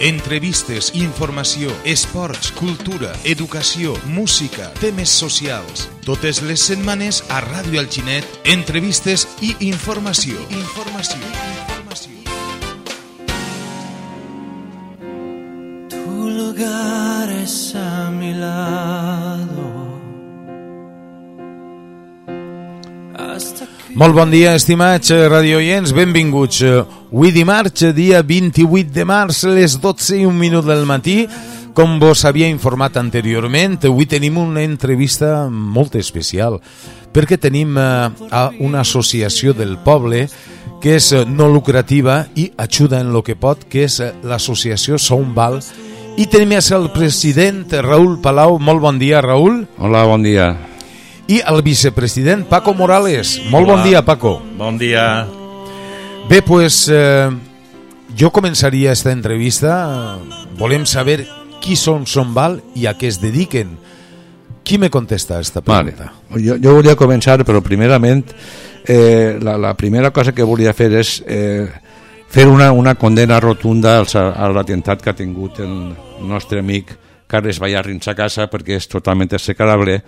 [0.00, 5.88] Entrevistes, informació, esports, cultura, educació, música, temes socials.
[6.06, 10.38] Totes les setmanes a Ràdio Alginet, entrevistes i informació.
[10.54, 11.18] Informació.
[11.50, 12.14] informació.
[15.90, 18.97] Tu lugar es a mi lado.
[23.96, 26.60] Molt bon dia, estimats eh, radioients, benvinguts.
[26.60, 30.84] Eh, Avui dimarts, eh, dia 28 de març, a les 12 i un minut del
[30.84, 31.22] matí,
[31.72, 36.60] com vos havia informat anteriorment, avui tenim una entrevista molt especial,
[37.14, 40.26] perquè tenim a una associació del poble
[40.82, 45.62] que és no lucrativa i ajuda en lo que pot, que és l'associació Soundval,
[46.18, 48.58] i tenim així el president Raül Palau.
[48.58, 49.64] Molt bon dia, Raül.
[49.78, 50.52] Hola, bon dia.
[51.28, 53.34] I el vicepresident Paco Morales.
[53.50, 53.84] Molt bon Hola.
[53.84, 54.38] dia, Paco.
[54.56, 55.26] Bon dia.
[56.28, 57.28] Bé, pues eh,
[58.16, 60.18] jo començaria esta entrevista.
[60.18, 61.26] eh, Volem saber
[61.60, 63.76] qui són Sonval i a què es dediquen.
[64.64, 65.92] Qui me contesta a esta Vale.
[65.92, 66.12] pregunta?
[66.36, 68.24] Jo, jo volia començar, però primerament
[68.86, 71.68] eh, la, la primera cosa que volia fer és eh,
[72.28, 75.94] fer una, una condena rotunda als, a l'atemptat que ha tingut el
[76.28, 76.92] nostre amic
[77.28, 80.02] Carles Ballarrins a casa perquè és totalment execrable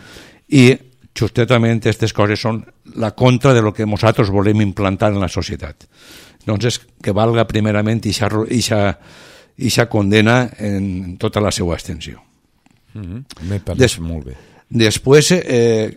[0.49, 0.71] i
[1.17, 2.61] justament aquestes coses són
[2.97, 5.87] la contra de lo que nosaltres volem implantar en la societat.
[6.47, 12.21] Doncs que valga primerament i aquesta condena en tota la seva extensió.
[12.95, 14.37] Me pareix Des- molt bé.
[14.71, 15.91] Després, eh,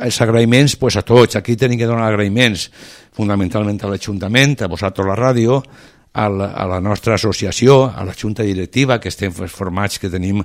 [0.00, 1.34] els agraïments pues, a tots.
[1.36, 2.68] Aquí tenim que donar agraïments
[3.14, 5.58] fundamentalment a l'Ajuntament, a vosaltres la ràdio,
[6.14, 10.42] a la, a la nostra associació, a la Junta Directiva, que estem formats, que tenim,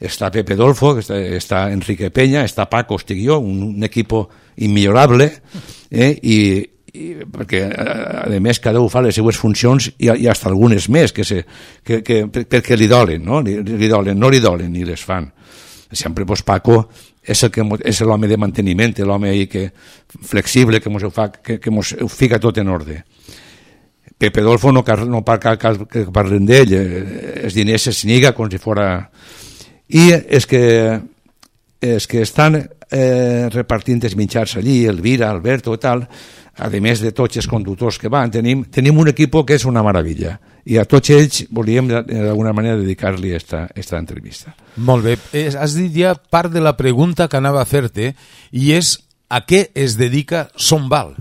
[0.00, 4.28] està Pepe Dolfo, està, està Enrique Peña, està Paco, estic jo, un, un equipo
[4.64, 5.28] immillorable,
[5.90, 6.38] eh, i,
[6.96, 11.12] i perquè a, més cada un fa les seues funcions i, i hasta algunes més
[11.12, 11.44] que, se,
[11.84, 13.42] que, que, perquè li dolen, no?
[13.44, 15.28] Li, li dolen, no li dolen ni les fan
[15.92, 16.88] sempre pues, Paco
[17.22, 19.68] és el que és l'home de manteniment, l'home que
[20.24, 23.02] flexible que mos ho fa, que, que mos ho fica tot en ordre.
[24.20, 28.34] Pepe Dolfo no, cal, no cal, cal que parlen d'ell, eh, els diners es niega
[28.36, 28.90] com si fora...
[29.90, 30.60] I és que,
[31.82, 36.04] és que estan eh, repartint els mitjans allí, Elvira, Alberto i tal,
[36.60, 39.82] a més de tots els conductors que van, tenim, tenim un equip que és una
[39.82, 40.36] meravella
[40.68, 44.52] i a tots ells volíem de- d'alguna manera dedicar-li esta, esta entrevista.
[44.76, 45.16] Molt bé.
[45.32, 48.12] Eh, Has dit ja part de la pregunta que anava a fer-te
[48.52, 48.98] i és
[49.32, 51.16] a què es dedica Sonval.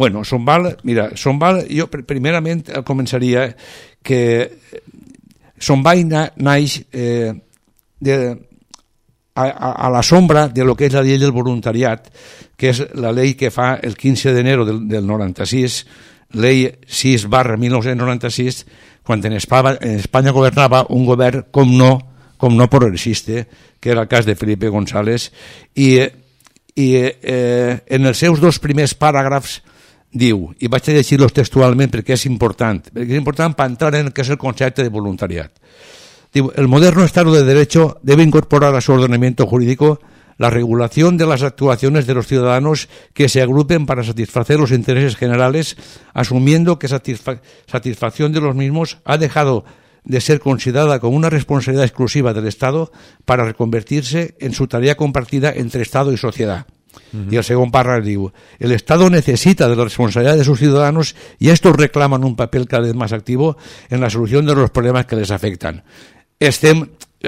[0.00, 3.50] Bueno, Sonval, mira, Sonval, jo pr- primerament eh, començaria
[4.00, 4.20] que
[5.60, 7.34] Sonval na, naix eh,
[8.00, 8.14] de,
[9.36, 12.08] a, a, a la sombra de lo que és la llei del voluntariat,
[12.56, 15.82] que és la llei que fa el 15 d'enero del, del 96,
[16.40, 18.64] llei 6 barra 1996,
[19.04, 21.92] quan en Espanya, en Espanya governava un govern com no,
[22.40, 23.44] com no progressista,
[23.76, 25.28] que era el cas de Felipe González,
[25.76, 25.92] i,
[26.80, 29.60] i eh, en els seus dos primers paràgrafs
[30.12, 34.12] diu, i vaig a llegir-los textualment perquè és important, perquè és important entrar en el
[34.12, 35.52] que és el concepte de voluntariat.
[36.32, 40.00] Digo, el moderno Estado de Derecho debe incorporar a su ordenamiento jurídico
[40.38, 45.16] la regulación de las actuaciones de los ciudadanos que se agrupen para satisfacer los intereses
[45.16, 45.76] generales,
[46.14, 49.64] asumiendo que satisfa- satisfacción de los mismos ha dejado
[50.02, 52.90] de ser considerada como una responsabilidad exclusiva del Estado
[53.26, 56.66] para reconvertirse en su tarea compartida entre Estado y sociedad.
[57.30, 61.50] Y el segundo párrafo digo, el Estado necesita de la responsabilidad de sus ciudadanos y
[61.50, 63.56] estos reclaman un papel cada vez más activo
[63.88, 65.82] en la solución de los problemas que les afectan.
[66.40, 66.86] Estem,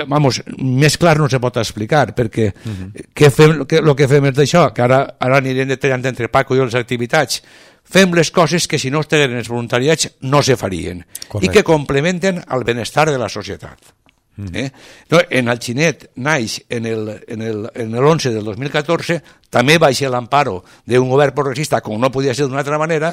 [0.09, 3.09] vamos, més clar no se pot explicar, perquè uh -huh.
[3.15, 6.55] què fem, que, el que fem és d'això, que ara, ara anirem detallant entre Paco
[6.55, 7.43] i jo les activitats.
[7.85, 11.45] Fem les coses que si no estiguin els voluntariats no se farien Correcte.
[11.47, 13.79] i que complementen el benestar de la societat.
[14.39, 14.71] Eh?
[15.11, 19.19] No, en el Xinet naix en el, en el, en el 11 del 2014,
[19.53, 23.13] també va ser l'amparo d'un govern progressista, com no podia ser d'una altra manera,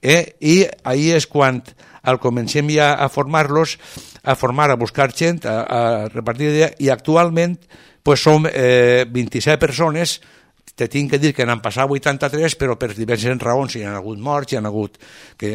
[0.00, 0.36] eh?
[0.38, 1.58] i ahir és quan
[2.02, 3.76] al comencem ja a formar-los,
[4.22, 7.58] a formar, a buscar gent, a, a repartir idea, i actualment
[8.02, 10.20] pues, som eh, 27 persones,
[10.80, 14.20] te tinc que dir que n'han passat 83, però per diverses raons hi ha hagut
[14.24, 14.96] morts, hi ha hagut
[15.40, 15.50] que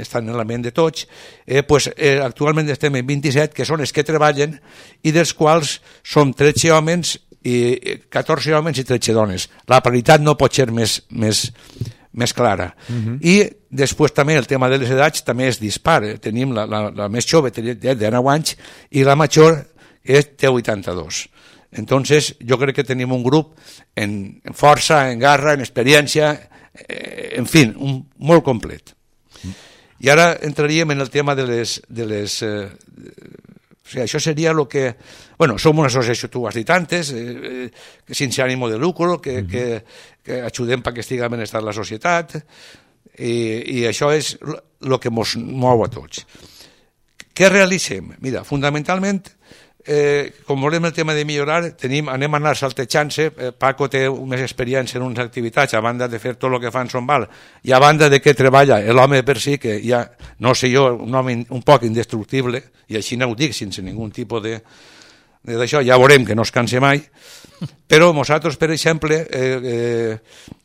[0.00, 1.04] estan en la ment de tots,
[1.44, 4.56] eh, pues, eh, actualment estem en 27, que són els que treballen,
[5.04, 9.48] i dels quals som 13 homes i eh, 14 homes i 13 dones.
[9.68, 11.44] La paritat no pot ser més, més,
[12.16, 12.72] més clara.
[12.88, 13.18] Uh -huh.
[13.20, 16.02] I després també el tema de les edats també és dispar.
[16.04, 16.16] Eh?
[16.18, 18.56] Tenim la, la, la més jove té té 19 anys
[18.90, 19.66] i la major
[20.02, 21.28] és, té 82.
[21.72, 23.56] Entonces, jo crec que tenim un grup
[23.96, 26.34] en, en força, en garra, en experiència,
[26.86, 28.92] eh, en fi, un, molt complet.
[30.02, 31.80] I ara entraríem en el tema de les...
[31.88, 32.68] De les eh,
[33.82, 34.92] o sigui, això seria el que...
[35.38, 37.24] Bueno, som una associació, tu has dit antes, eh,
[37.66, 39.50] eh, sense ànimo de lucro, que, uh -huh.
[39.50, 39.84] que,
[40.22, 42.36] que ajudem perquè estigui benestar la societat,
[43.18, 44.38] i, i això és
[44.80, 46.26] el que ens mou a tots.
[47.34, 48.14] Què realitzem?
[48.20, 49.22] Mira, fundamentalment
[49.86, 54.04] eh, com volem el tema de millorar, tenim, anem a anar saltejant-se, eh, Paco té
[54.08, 57.28] més experiència en unes activitats, a banda de fer tot el que fa en Val,
[57.62, 60.04] i a banda de que treballa l'home per si, que ja,
[60.38, 64.08] no sé jo, un home un poc indestructible, i així no ho dic sense ningú
[64.10, 64.60] tipus de
[65.42, 67.02] d'això, ja veurem que no es canse mai,
[67.90, 70.18] però nosaltres, per exemple, eh, eh,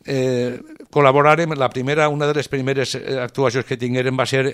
[0.06, 0.60] eh,
[0.94, 4.46] col·laborarem, la primera, una de les primeres eh, actuacions que tinguérem va ser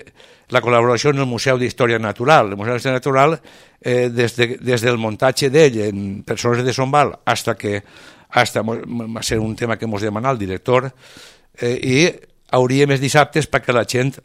[0.49, 2.51] la col·laboració en el Museu d'Història Natural.
[2.51, 3.37] El Museu d'Història Natural,
[3.79, 7.83] eh, des, de, des del muntatge d'ell en persones de Sonval hasta que
[8.33, 10.89] hasta, va ser un tema que ens demanà el director,
[11.61, 11.97] eh, i
[12.53, 14.15] hauríem els dissabtes perquè la gent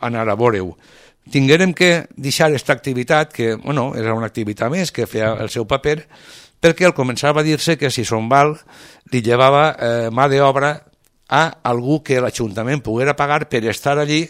[0.00, 0.76] anara a veure-ho.
[1.30, 5.66] Tinguérem que deixar aquesta activitat, que bueno, era una activitat més, que feia el seu
[5.66, 6.04] paper,
[6.62, 8.54] perquè al començava a dir-se que si Sonval
[9.12, 10.76] li llevava eh, mà d'obra
[11.28, 14.26] a algú que l'Ajuntament poguera pagar per estar allí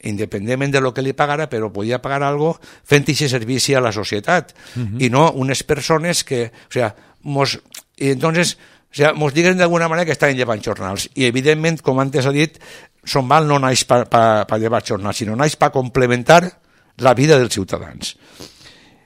[0.00, 2.54] independentment de lo que li pagara, però podia pagar algo
[2.86, 5.02] fent aquest servici a la societat uh -huh.
[5.02, 7.58] i no unes persones que, o sea, mos,
[7.96, 8.58] i entonces,
[8.90, 12.32] o sea, mos diguen d'alguna manera que estan llevant jornals i evidentment, com antes ha
[12.32, 12.58] dit,
[13.04, 16.60] son mal no naix per pa, pa llevar jornals, sinó naix per complementar
[16.98, 18.16] la vida dels ciutadans.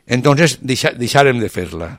[0.06, 1.97] Entonces, deixa, deixarem de fer-la.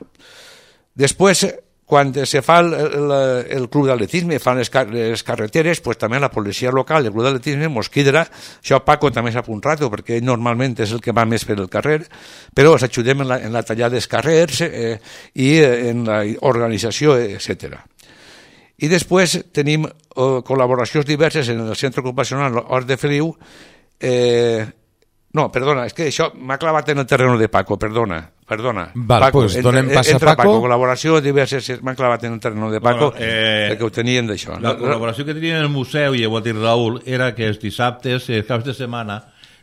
[0.94, 1.46] Després,
[1.84, 3.12] quan se fa el, el,
[3.58, 7.68] el club d'atletisme, fan les, les carreteres, pues també la policia local, el club d'atletisme,
[7.68, 8.24] Mosquidra,
[8.62, 11.68] això Paco també s'ha apuntat, perquè ell normalment és el que va més per el
[11.72, 12.00] carrer,
[12.56, 14.96] però els ajudem en la, en la tallada dels carrers eh,
[15.34, 17.76] i en la organització, etc.
[18.80, 19.92] I després tenim eh,
[20.46, 23.34] col·laboracions diverses en el centre ocupacional Hort de Feliu,
[24.00, 24.64] eh,
[25.34, 28.90] no, perdona, és que això m'ha clavat en el terreno de Paco, perdona, perdona.
[28.94, 30.54] Val, Paco, pues donem pas a entra Paco.
[30.54, 30.62] Paco.
[30.66, 34.58] Col·laboració diverses, m'ha clavat en el terreno de Paco, Bueno, eh, perquè ho tenien d'això.
[34.60, 37.60] La col·laboració que tenien en el museu, i ho ha dit Raül, era que els
[37.62, 39.22] dissabtes, els caps de setmana,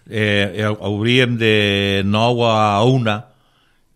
[0.09, 3.19] eh, obríem de 9 a 1,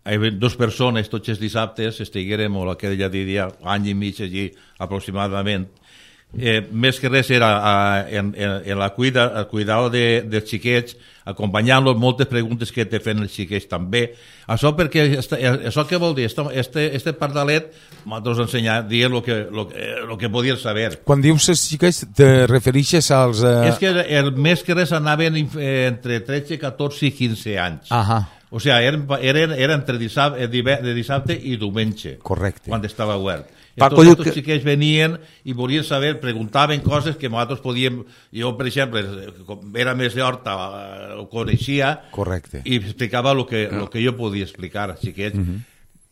[0.06, 4.20] hi havia dues persones tots els dissabtes, estiguérem, o aquell ja diria, any i mig
[4.22, 5.66] allí aproximadament,
[6.34, 7.50] eh, més que res era
[8.08, 10.96] eh, en, en, en la cuida, el cuidado de, dels xiquets,
[11.26, 14.04] acompanyant-los moltes preguntes que te fan els xiquets també.
[14.52, 16.28] Això perquè, això què vol dir?
[16.28, 17.72] Este, este, pardalet
[18.04, 21.00] nosaltres ensenyar, dir el que, lo, que, lo que podien saber.
[21.06, 23.42] Quan dius les xiques, te refereixes als...
[23.42, 23.58] Eh...
[23.72, 27.92] És que el més que res anaven eh, entre 13, 14 i 15 anys.
[27.94, 28.22] Ahà,
[28.54, 32.14] O sigui, eren, eren, eren entre dissabte, de dissabte i diumenge.
[32.22, 32.70] Correcte.
[32.70, 33.50] Quan estava obert.
[33.76, 38.02] Paco diu que- xiquets venien i volien saber, preguntaven coses que nosaltres podíem...
[38.32, 39.02] Jo, per exemple,
[39.46, 42.62] com era més d'horta, eh, ho coneixia correcte.
[42.64, 45.36] i explicava el que, lo que jo podia explicar als xiquets.
[45.36, 45.64] Mhm.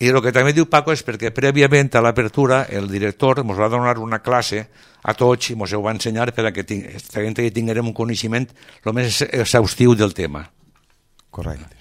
[0.04, 3.68] I el que també diu Paco és perquè prèviament a l'apertura el director ens va
[3.70, 4.66] donar una classe
[5.04, 8.48] a tots i ens ho va ensenyar per a que, ting que tinguérem un coneixement
[8.84, 10.50] el més exhaustiu del tema.
[11.30, 11.76] Correcte.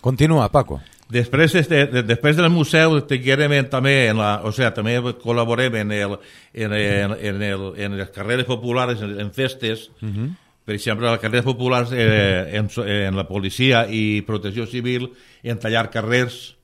[0.00, 0.80] Continua, Paco.
[1.10, 5.74] Després, este, de, després del museu tinguérem en- també, en la, o sea, també col·laborem
[5.80, 6.18] en, el,
[6.54, 10.28] en, en, en, el, en les carreres populars, en, en festes, uh -huh.
[10.64, 15.10] per exemple, les carreres populars eh, en, en la policia i protecció civil,
[15.42, 16.56] en tallar carrers,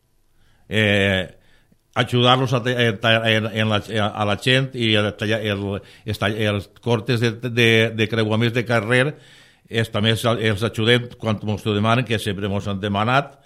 [0.68, 1.34] eh,
[1.94, 3.82] ajudar-los a, en, en la,
[4.14, 9.14] a la gent i a tallar el, els cortes de, de, de creuaments de carrer
[9.68, 13.40] és, també els, els ajudem quan ens ho demanen, que sempre ens han demanat,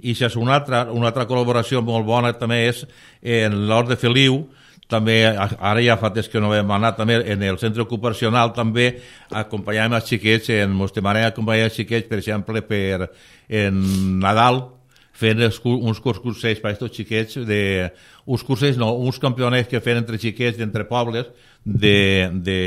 [0.00, 2.84] i si és una altra, una altra col·laboració molt bona també és
[3.22, 4.44] en l'Hort de Feliu,
[4.90, 8.98] també, ara ja fa temps que no vam anar, també en el centre ocupacional també
[9.32, 13.08] acompanyàvem els xiquets, en, ens demanem acompanyar els xiquets, per exemple, per
[13.48, 13.80] en
[14.20, 14.60] Nadal,
[15.14, 17.62] fent els, uns curs cursets per a aquests xiquets, de,
[18.26, 21.30] uns cursets, no, uns campionats que feien entre xiquets d'entre pobles
[21.64, 22.60] de, de,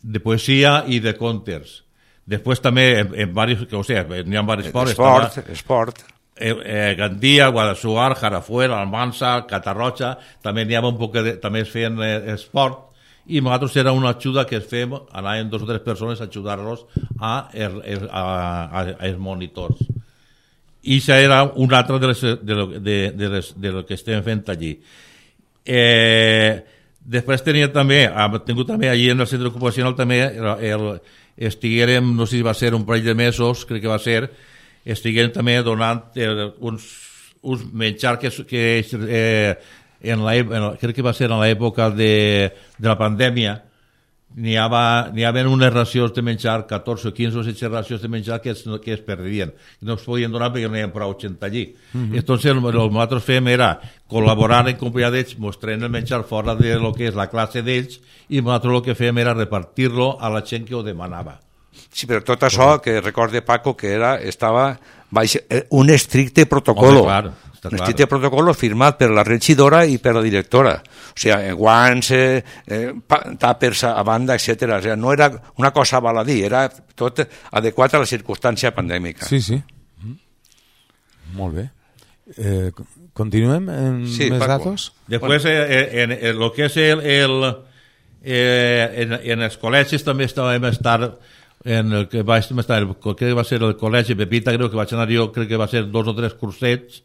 [0.00, 1.82] de poesia i de contes.
[2.24, 4.94] Després també en, en varios, que, o sigui, n'hi ha diversos pobles.
[4.96, 6.04] Esport, estava- esport.
[6.36, 11.70] Eh, eh, Gandia, Guadassuar, Jarafuera, Almansa, Catarroja, també n'hi havia un poc de, també es
[11.72, 12.90] feien eh, esport,
[13.26, 16.84] i nosaltres era una ajuda que es fem, anaven dos o tres persones a ajudar-los
[17.18, 19.80] a, er, er, a, a, a els monitors.
[20.84, 23.96] I això era un altre de, les, de, lo, de, de, les, de lo que
[23.96, 24.74] estem fent allí.
[25.64, 26.60] Eh,
[27.00, 30.84] després tenia també, hem tingut també allí en el centre ocupacional també el, el,
[31.48, 34.28] estiguérem, no sé si va ser un parell de mesos, crec que va ser,
[34.84, 36.86] estiguérem també donant eh, uns,
[37.42, 38.64] uns menjar que, que
[39.08, 39.54] eh,
[40.04, 43.62] en la, en crec que va ser en l'època de, de la pandèmia,
[44.34, 48.10] n'hi havia, n'hi havia unes racions de menjar, 14 o 15 o 16 racions de
[48.10, 49.54] menjar que es, que es perdien.
[49.80, 51.74] No es podien donar perquè no hi havia prou gent allí.
[51.94, 52.18] Uh -huh.
[52.18, 56.54] Entonces, el, el que nosaltres fèiem era col·laborar en companyia d'ells, mostrant el menjar fora
[56.54, 60.28] de lo que és la classe d'ells, i nosaltres el que fèiem era repartir-lo a
[60.28, 61.43] la gent que ho demanava.
[61.94, 64.72] Sí, però tot això, que recorde Paco, que era, estava
[65.14, 67.04] baix, eh, un estricte protocolo.
[67.04, 67.84] Home, clar, està un clar.
[67.84, 70.72] estricte protocolo firmat per la regidora i per la directora.
[70.82, 72.88] O sigui, guants, eh, eh,
[73.38, 74.74] tàpers a banda, etc.
[74.74, 75.30] O sigui, no era
[75.62, 79.26] una cosa baladí, era tot adequat a la circumstància pandèmica.
[79.30, 79.60] Sí, sí.
[80.02, 80.18] Mm.
[81.38, 81.68] Molt bé.
[82.40, 82.70] Eh,
[83.12, 84.50] continuem amb Sí, més Paco.
[84.50, 84.92] datos?
[85.06, 87.00] Després, eh, en, en lo que és el...
[87.04, 87.38] el
[88.24, 90.96] eh, en, en els col·legis també estàvem estar
[91.64, 94.94] en el que va estar, el, que va ser el col·legi Pepita, crec que vaig
[94.94, 97.02] anar jo, crec que va ser dos o tres cursets,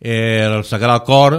[0.00, 1.36] eh, el Sagrat Cor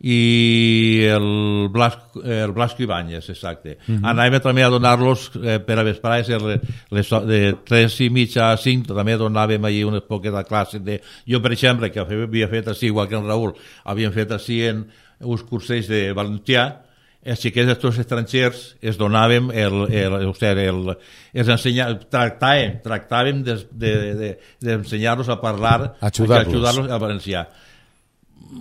[0.00, 3.78] i el Blasco, el Blasco Ibáñez, exacte.
[3.88, 4.10] Uh -huh.
[4.12, 8.56] Anàvem també a donar-los eh, per a vesprades les, les, de 3 i mitja a
[8.56, 11.00] 5, també donàvem allí unes poques de classes de...
[11.26, 13.54] Jo, per exemple, que havia fet així, igual que en Raül,
[13.84, 14.86] havíem fet així en
[15.20, 16.87] uns cursets de valencià,
[17.24, 20.92] els xiquets d'estos estrangers es donàvem el, el, o sigui, el,
[21.34, 24.30] els ensenya, tractàvem, tractàvem d'ensenyar-los de, de,
[24.64, 26.52] d'ensenyar-los a parlar, Ajudar-los.
[26.54, 27.46] ajudar-los a valencià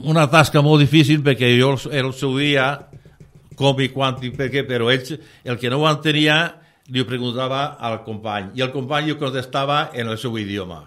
[0.04, 2.66] una tasca molt difícil perquè jo el, el seu dia
[3.58, 5.14] com i quan i per què, però ells
[5.46, 6.42] el que no ho entenia
[6.92, 10.82] li ho preguntava al company i el company ho contestava en el seu idioma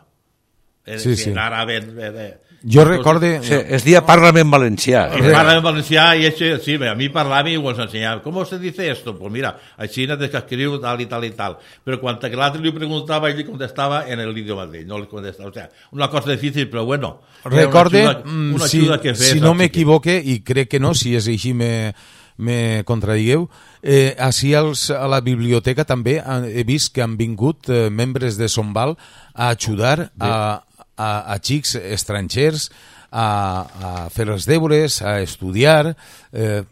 [0.85, 1.33] en, Sí, en sí.
[1.39, 3.41] àrabe en, en, en, Jo recorde...
[3.43, 5.07] Sí, es dia parla'm en valencià.
[5.15, 8.21] Parlava en valencià i eixe, sí, a mi parlava i ho ens ensenyava.
[8.21, 9.15] Com se dice esto?
[9.17, 11.57] Pues mira, així no tens que escriure tal i tal i tal.
[11.85, 15.49] Però quan que l'altre li preguntava, ell li contestava en l'idioma d'ell, no li contestava.
[15.49, 17.21] O sea, una cosa difícil, però bueno.
[17.45, 20.81] Recorde, una ajuda, mm, una si, ajuda que fes si no m'equivoque, i crec que
[20.81, 21.95] no, si és així me,
[22.37, 23.49] me contradigueu,
[23.83, 28.37] eh, així als, a la biblioteca també han- he vist que han vingut eh, membres
[28.37, 28.97] de Sombal
[29.33, 30.63] a ajudar a,
[31.01, 32.69] a, a xics estrangers
[33.11, 35.95] a, a fer els deures, a estudiar.
[36.33, 36.63] Eh,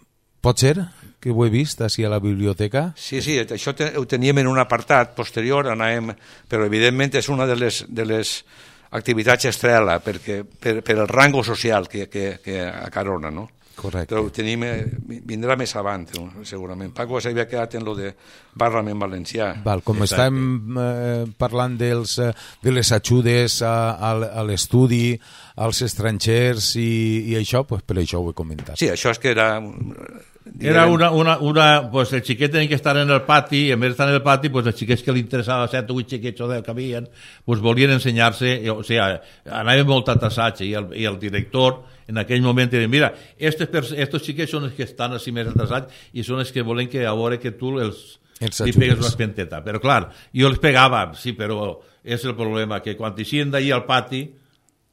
[0.44, 0.76] pot ser
[1.18, 2.92] que ho he vist així a la biblioteca?
[2.96, 6.12] Sí, sí, això te, ho teníem en un apartat posterior, anàvem,
[6.48, 8.34] però evidentment és una de les, de les
[8.94, 13.48] activitats estrella perquè, per, per el rango social que, que, que acarona, no?
[13.78, 14.10] Correcte.
[14.14, 16.44] Però tenim, eh, vindrà més avant, no?
[16.48, 16.90] segurament.
[16.96, 18.12] Paco s'havia quedat en lo de
[18.58, 19.52] parlament valencià.
[19.64, 20.26] Val, com Exacte.
[20.26, 22.32] estàvem eh, parlant dels, eh,
[22.64, 25.12] de les ajudes a, a, a l'estudi,
[25.58, 26.90] als estrangers i,
[27.32, 28.76] i això, pues per això ho he comentat.
[28.78, 29.52] Sí, això és que era...
[30.60, 33.80] Era una, una, una, pues el xiquet tenia que estar en el pati, i en
[33.80, 36.40] vez d'estar en el pati, pues els xiquets que li interessava, set o vuit xiquets
[36.44, 37.08] o deu que havien,
[37.44, 39.00] pues volien ensenyar-se, i, o sigui,
[39.44, 43.92] anava molt a tassatge, i el, i el director en aquell moment deia, mira, estos,
[43.92, 47.04] estos xiquets són els que estan així més atrasats i són els que volen que
[47.06, 49.60] a veure que tu els, Els li pegues una espenteta.
[49.66, 51.74] Però clar, jo els pegava, sí, però
[52.04, 54.22] és el problema, que quan eixien d'ahir al pati,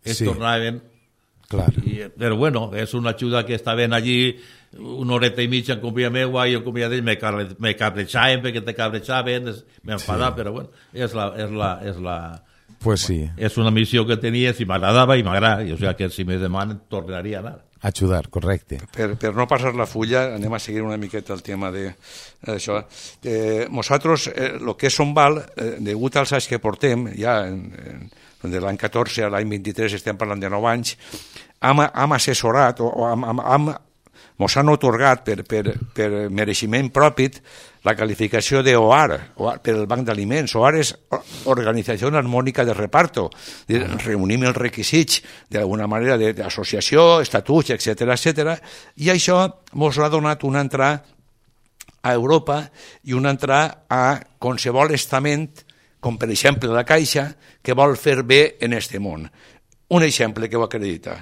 [0.03, 0.25] es Sí.
[0.25, 0.81] tornaven
[1.49, 1.69] Clar.
[1.85, 4.35] i, però bueno, és una ajuda que estaven allí
[4.79, 7.15] una horeta i mitja en companyia meua i en companyia d'ell me,
[7.59, 10.41] me cabrejaven perquè te cabrejaven, es- m'enfadava, sí.
[10.41, 12.17] però bueno, és la, és la, és la,
[12.81, 16.09] Pues sí, és una missió que tenia, si m'agradava i m'agrada, i o sigui que
[16.13, 17.55] si me demanen tornaria a anar.
[17.85, 18.79] ajudar, correcte.
[18.93, 21.95] per, per no passar la fulla, anem a seguir una miqueta el tema de
[22.51, 22.83] això.
[23.23, 27.71] Eh, nosaltres, eh, lo que és Sombal, eh, degut als anys que portem, ja en,
[27.77, 28.09] en,
[28.51, 30.95] de l'any 14 a l'any 23 estem parlant de 9 anys,
[31.61, 33.69] hem, hem assessorat o, o hem, hem, hem,
[34.37, 35.63] mos han otorgat per, per,
[35.95, 37.29] per mereixement propi
[37.85, 39.13] la qualificació de OAR,
[39.61, 40.55] per el Banc d'Aliments.
[40.57, 40.89] OAR és
[41.45, 43.27] Organització Harmònica de Reparto.
[43.69, 45.21] Dir, Reunim els requisits
[45.53, 48.57] d'alguna manera de- d'associació, estatuts, etc etc.
[48.97, 49.37] i això
[49.73, 51.03] mos ha donat una entrada
[52.05, 52.69] a Europa
[53.03, 55.49] i una entrada a qualsevol estament,
[56.05, 57.31] com per exemple la Caixa,
[57.65, 59.25] que vol fer bé en este món.
[59.89, 61.17] Un exemple que ho acredita.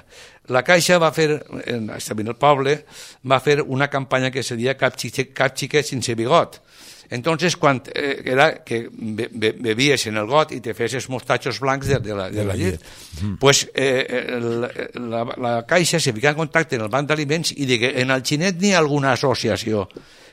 [0.52, 1.38] La Caixa va fer,
[1.72, 2.76] en, el poble,
[3.24, 6.60] va fer una campanya que se deia cap, xiquet, cap xiquet sense bigot.
[7.08, 11.08] Entonces, quan eh, era que be, be, bevies en el got i te fes els
[11.12, 12.80] mostatxos blancs de, de, la, de la llet,
[13.40, 14.04] pues, eh,
[14.36, 14.48] el,
[15.10, 18.24] la, la Caixa se fica en contacte en el Banc d'Aliments i digue, en el
[18.24, 19.86] xinet n'hi ha alguna associació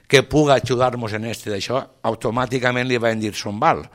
[0.07, 3.85] que puga ajudar-nos en este d'això, automàticament li van dir son val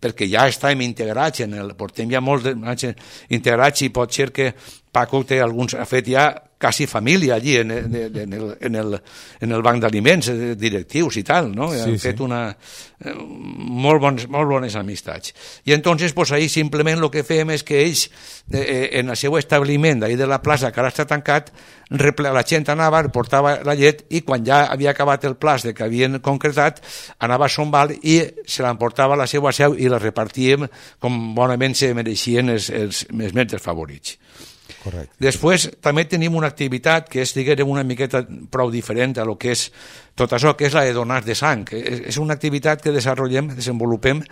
[0.00, 2.94] perquè ja estem integrats en el, portem ja molts de-
[3.36, 4.52] integrats i pot ser que
[4.92, 6.30] Paco té alguns, ha fet ja
[6.60, 9.00] quasi família allí en, en, en, el, en, el,
[9.40, 11.70] en el banc d'aliments eh, directius i tal, no?
[11.72, 12.02] Sí, Han sí.
[12.04, 12.42] fet una,
[13.00, 15.32] eh, molt, bons, molt bones amistats.
[15.64, 18.10] I entonces, pues, ahí simplement el que fem és que ells,
[18.52, 21.48] eh, en el seu establiment d'ahir de la plaça, que ara està tancat,
[21.90, 25.88] la gent anava, portava la llet i quan ja havia acabat el plaç de que
[25.88, 26.84] havien concretat,
[27.18, 30.68] anava a Sombal i se l'emportava a la seva seu i la repartíem
[31.00, 34.18] com bonament se mereixien els, els, els membres favorits.
[34.82, 35.14] Correcte.
[35.22, 39.54] Després també tenim una activitat que és, diguem, una miqueta prou diferent a lo que
[39.54, 39.68] és
[40.18, 41.66] tot això, que és la de donar de sang.
[41.72, 44.24] És, una activitat que desenvolupem, desenvolupem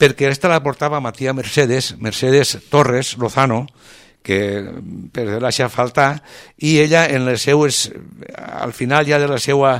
[0.00, 3.66] perquè aquesta la portava Matia Mercedes, Mercedes Torres Lozano,
[4.22, 4.38] que
[5.12, 6.22] per deixar faltar,
[6.56, 7.88] i ella en les seues,
[8.36, 9.78] al final ja de la seva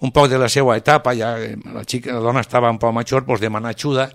[0.00, 3.24] un poc de la seva etapa, ja la, xica, la dona estava un poc major,
[3.24, 4.10] doncs demanar ajuda,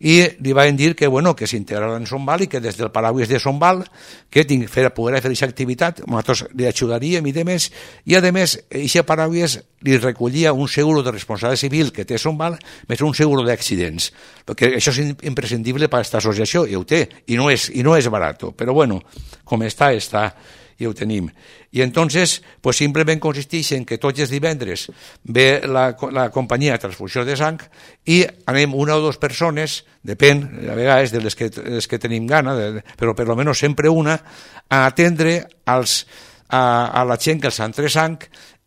[0.00, 3.28] i li van dir que, bueno, que s'integrarà en Sombal i que des del Parauis
[3.28, 3.84] de Sombal
[4.30, 7.70] que tinc, fer, poder fer aquesta activitat, nosaltres li ajudaríem i demés,
[8.06, 12.58] i a més, aquest Parauis li recollia un seguro de responsabilitat civil que té Sombal,
[12.88, 14.10] més un seguro d'accidents,
[14.46, 17.86] perquè això és imprescindible per a aquesta associació, i ho té, i no és, i
[17.86, 19.00] no és barat, però bueno,
[19.44, 20.32] com està, està
[20.80, 21.28] i ho tenim.
[21.70, 24.88] I entonces, pues simplement consisteix en que tots els divendres
[25.24, 27.60] ve la, la companyia de transfusió de sang
[28.08, 32.26] i anem una o dues persones, depèn, a vegades de les que, les que tenim
[32.26, 34.16] gana, de, però per almenys sempre una,
[34.70, 36.06] a atendre als,
[36.48, 38.16] a, a la gent que els han tres sang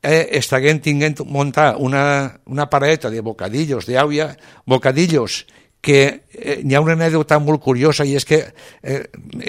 [0.03, 4.33] eh, estaguem tinguent muntar una, una pareta de bocadillos d'àvia,
[4.67, 5.43] bocadillos
[5.83, 9.01] que eh, n'hi ha una anècdota molt curiosa i és que eh,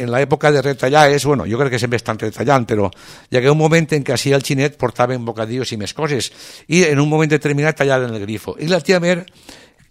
[0.03, 2.88] en l'època de retallar és, bueno, jo crec que sempre estan retallant, però
[3.31, 6.33] hi hagué un moment en què així al xinet portaven bocadillos i més coses
[6.67, 8.57] i en un moment determinat tallaven el grifo.
[8.59, 9.21] I la tia Mer,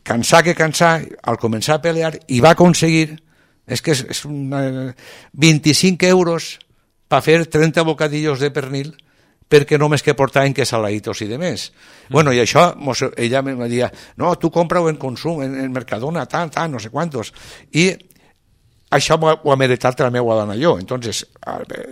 [0.04, 3.16] cansar que cansar, al començar a pelear, i va aconseguir,
[3.64, 4.92] és que és, és una,
[5.40, 6.58] 25 euros
[7.08, 8.92] per fer 30 bocadillos de pernil
[9.54, 11.70] perquè només que portaven que saladitos i demés.
[11.70, 12.14] Mm.
[12.16, 16.26] Bueno, i això, mos, ella me deia, no, tu compra-ho en consum, en, en Mercadona,
[16.30, 17.34] tant, tant, no sé quantos.
[17.78, 17.92] I
[18.94, 20.76] això ho, ha meritat la meva dona jo.
[20.80, 21.24] Entonces,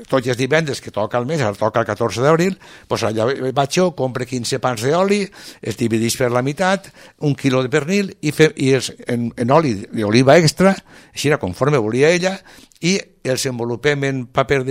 [0.09, 3.77] tots els divendres que toca el mes, ara toca el 14 d'abril, pues allà vaig
[3.77, 5.21] jo, compre 15 pans d'oli,
[5.61, 6.91] es divideix per la meitat,
[7.27, 10.75] un quilo de pernil i, fe, i els, en, en oli d'oliva extra,
[11.11, 12.35] així conforme volia ella,
[12.81, 12.95] i
[13.29, 14.61] els envolupem en paper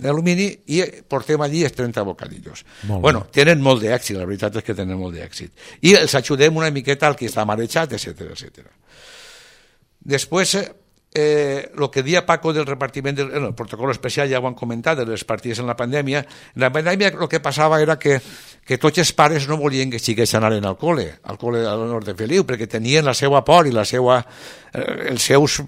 [0.00, 2.64] d'alumini i portem allí els 30 bocadillos.
[2.88, 5.52] Bueno, tenen molt d'èxit, la veritat és que tenen molt d'èxit.
[5.84, 8.64] I els ajudem una miqueta al que està marejat, etc etc.
[10.04, 10.56] Després,
[11.14, 14.98] eh, lo que dia Paco del repartiment del el protocol especial ja ho han comentat
[14.98, 18.18] de les partides en la pandèmia en la pandèmia el que passava era que,
[18.66, 22.10] que tots els pares no volien que xiquets anaren al col·le al col·le al nord
[22.10, 24.18] de Feliu perquè tenien la seva por i la seva,
[24.74, 25.62] eh, els seus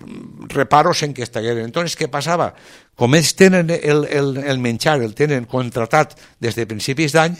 [0.50, 2.50] reparos en que estigueren entonces què passava?
[2.96, 7.36] Com ells tenen el, el, el menjar el tenen contratat des de principis d'any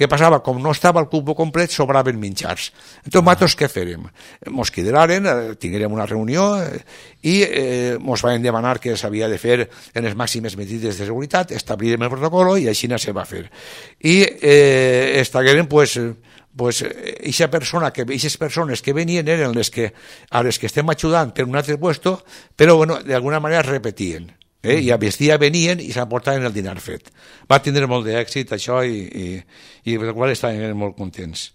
[0.00, 0.38] què passava?
[0.40, 2.70] Com no estava el cupo complet, sobraven menjars.
[3.04, 3.24] Entonces, ah.
[3.26, 4.06] nosaltres què fèrem?
[4.48, 6.80] Mos quedarem, eh, tinguérem una reunió eh,
[7.28, 11.52] i eh, mos van demanar que s'havia de fer en les màximes medides de seguretat,
[11.52, 13.44] establirem el protocol i així no se va fer.
[14.00, 15.98] I eh, estagueren, pues,
[16.56, 16.80] pues,
[17.20, 19.92] eixa persona que aquestes persones que venien eren les que
[20.30, 22.22] a les que estem ajudant per un altre puesto,
[22.56, 24.78] però bueno, d'alguna manera repetien eh?
[24.80, 27.10] i a vestia venien i s'emportaven el dinar fet.
[27.50, 29.28] Va tindre molt d'èxit això i, i,
[29.90, 31.50] i per qual estaven molt contents.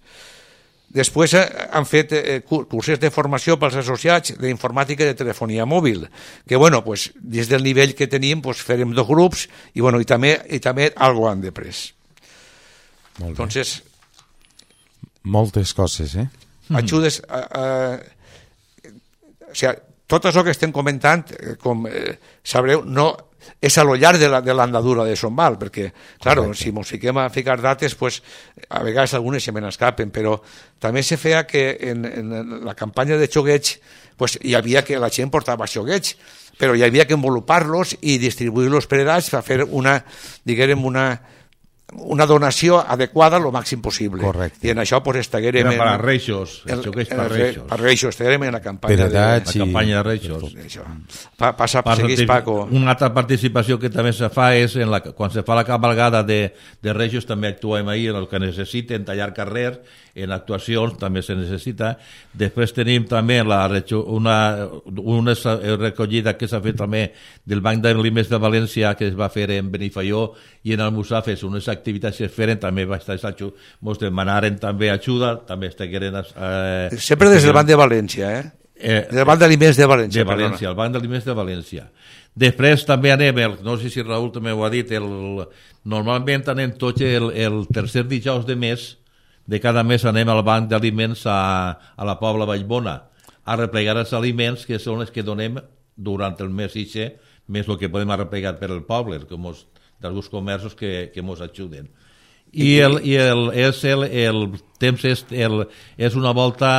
[0.96, 1.44] Després eh,
[1.76, 6.06] han fet eh, cursos de formació pels associats d'informàtica i de telefonia mòbil,
[6.48, 10.08] que bueno, pues, des del nivell que tenim pues, farem dos grups i, bueno, i,
[10.08, 11.90] també, i també algo han de pres.
[13.20, 13.82] Molt Entonces,
[15.26, 16.28] Moltes coses, eh?
[16.78, 17.64] ajudes a, a,
[19.50, 19.74] o sigui,
[20.20, 23.14] tot això que estem comentant, eh, com eh, sabreu, no
[23.62, 26.64] és a lo llarg de l'andadura la, de, de Sombal, perquè, claro, Correcte.
[26.64, 28.22] si ens fiquem a ficar dates, pues,
[28.70, 30.40] a vegades algunes se me n'escapen, però
[30.82, 33.76] també se feia que en, en la campanya de xogueig
[34.18, 36.16] pues, hi havia que la gent portava xogueig,
[36.58, 40.00] però hi havia que envolupar-los i distribuir-los per edats per fer una,
[40.48, 41.10] diguem, una,
[42.06, 44.22] una donació adequada lo màxim possible.
[44.22, 44.68] Correcte.
[44.68, 45.68] I en això pues, estaguérem...
[45.68, 47.68] Era per a Reixos, el, el, el, per Reixos.
[47.70, 50.56] Per Reixos, estaguérem en la campanya, per de, la campanya de Reixos.
[50.66, 50.86] Això.
[51.38, 52.62] Pa, passa, seguís, Paco.
[52.72, 56.24] Una altra participació que també se fa és en la, quan se fa la cabalgada
[56.24, 56.42] de,
[56.82, 59.80] de Reixos també actuem ahir en el que necessiten tallar carrers
[60.16, 61.96] en actuacions també se necessita.
[62.34, 63.66] Després tenim també la,
[64.08, 64.38] una,
[65.04, 65.36] una
[65.76, 67.10] recollida que s'ha fet també
[67.44, 70.30] del Banc d'Alimes de València que es va fer en Benifaió
[70.64, 75.36] i en Almussafes, unes activitats que es feren també va estar ens demanaren també ajuda,
[75.48, 76.18] també estagueren...
[76.20, 78.66] Eh, Sempre des del Banc de València, eh?
[78.76, 80.24] Eh, Del Banc d'Aliments de València.
[80.24, 81.88] de València, el Banc d'Aliments de València.
[82.36, 85.46] Després també anem, el, no sé si Raül també ho ha dit, el,
[85.88, 88.98] normalment anem tots el, el tercer dijous de mes,
[89.48, 91.40] de cada mes anem al Banc d'Aliments a,
[91.96, 92.98] a la Pobla Vallbona
[93.46, 95.62] a replegar els aliments que són els que donem
[95.96, 97.14] durant el mes ixe,
[97.48, 99.68] més el que podem arreplegar per el poble, que mos,
[100.06, 101.90] d'alguns comerços que, que ens ajuden.
[102.56, 104.46] I, el, i el, és el, el
[104.80, 105.66] temps és, el,
[106.00, 106.70] és una volta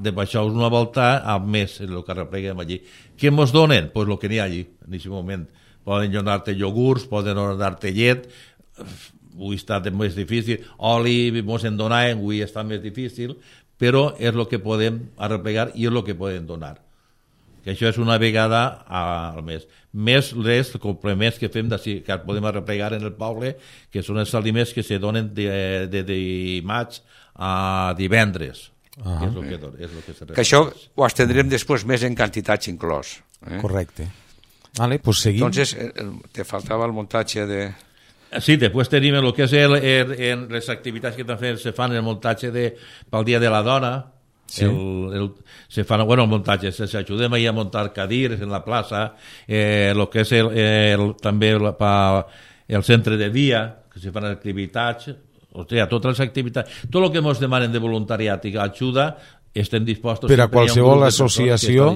[0.00, 2.78] de baixar una volta al mes el que arrepleguem allí
[3.20, 3.90] què ens donen?
[3.92, 5.44] Pues el que n'hi ha allí en aquest moment
[5.84, 8.30] poden donar-te iogurts poden donar-te llet
[8.80, 13.36] avui està més difícil oli ens en donaven, avui està més difícil
[13.80, 16.78] però és el que podem arreplegar i és el que poden donar
[17.64, 19.66] que això és una vegada al mes.
[19.92, 23.56] Més les complements que fem d'ací, que podem arreplegar en el poble,
[23.92, 25.48] que són els aliments que se donen de,
[25.90, 26.20] de, de
[26.66, 27.00] maig
[27.34, 28.68] a divendres.
[29.00, 29.20] Ah.
[29.20, 32.16] Que és el que, és el que se Que això ho estendrem després més en
[32.16, 33.18] quantitats inclòs.
[33.46, 33.60] Eh?
[33.62, 34.08] Correcte.
[34.78, 35.44] Vale, pues seguim.
[35.44, 37.62] Entonces, eh, el, te faltava el muntatge de...
[38.38, 41.96] Sí, després tenim el que és el, el, el, les activitats que també se fan,
[41.96, 42.68] el muntatge de,
[43.10, 43.94] pel Dia de la Dona,
[44.50, 44.64] Sí.
[44.64, 45.30] el, el,
[45.68, 49.14] se fan, bueno, el muntatge, se, se ajudem a muntar cadires en la plaça,
[49.46, 52.26] eh, el que és el, el, també el, pa,
[52.66, 55.12] el centre de dia, que se fan activitats,
[55.52, 59.12] o sigui, totes les activitats, tot el que ens demanen de voluntariat i ajuda,
[59.54, 60.30] estem dispostos...
[60.30, 61.88] Per a qualsevol associació,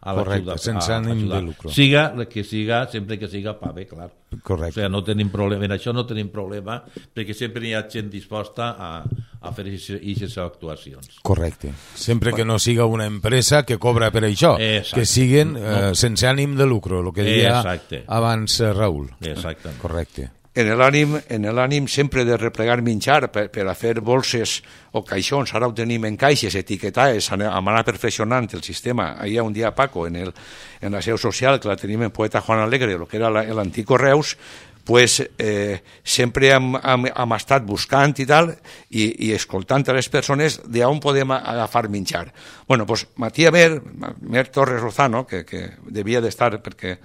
[0.00, 1.72] a correcte, sense ànim de lucre.
[1.74, 4.10] Siga que siga, sempre que siga pa bé, clar.
[4.42, 4.80] Correcte.
[4.80, 8.10] O sigui, no tenim problema, en això no tenim problema, perquè sempre hi ha gent
[8.12, 11.18] disposta a, a fer aquestes actuacions.
[11.26, 11.72] Correcte.
[11.94, 15.00] Sempre que no siga una empresa que cobra per això, Exacte.
[15.00, 18.04] que siguen eh, sense ànim de lucro, el que deia Exacte.
[18.06, 19.10] abans eh, Raül.
[19.20, 19.82] Exactament.
[19.82, 20.30] Correcte.
[20.54, 24.58] En l'ànim en l'ànim sempre de replegar menjar per, per a fer bolses
[24.92, 29.14] o caixons, ara ho tenim en caixes etiquetades, amb anar perfeccionant el sistema.
[29.16, 30.34] Ahir hi ha un dia Paco en, el,
[30.82, 33.46] en la seu social, que la tenim en Poeta Juan Alegre, el que era la-
[33.48, 34.36] l'antic Correus,
[34.84, 38.52] pues, eh, sempre hem, hem, hem estat buscant i tal,
[38.90, 42.26] i, i escoltant a les persones d'on podem agafar menjar.
[42.68, 43.80] Bueno, pues Matia Mer,
[44.20, 46.98] Mer Torres Lozano, que, que devia d'estar perquè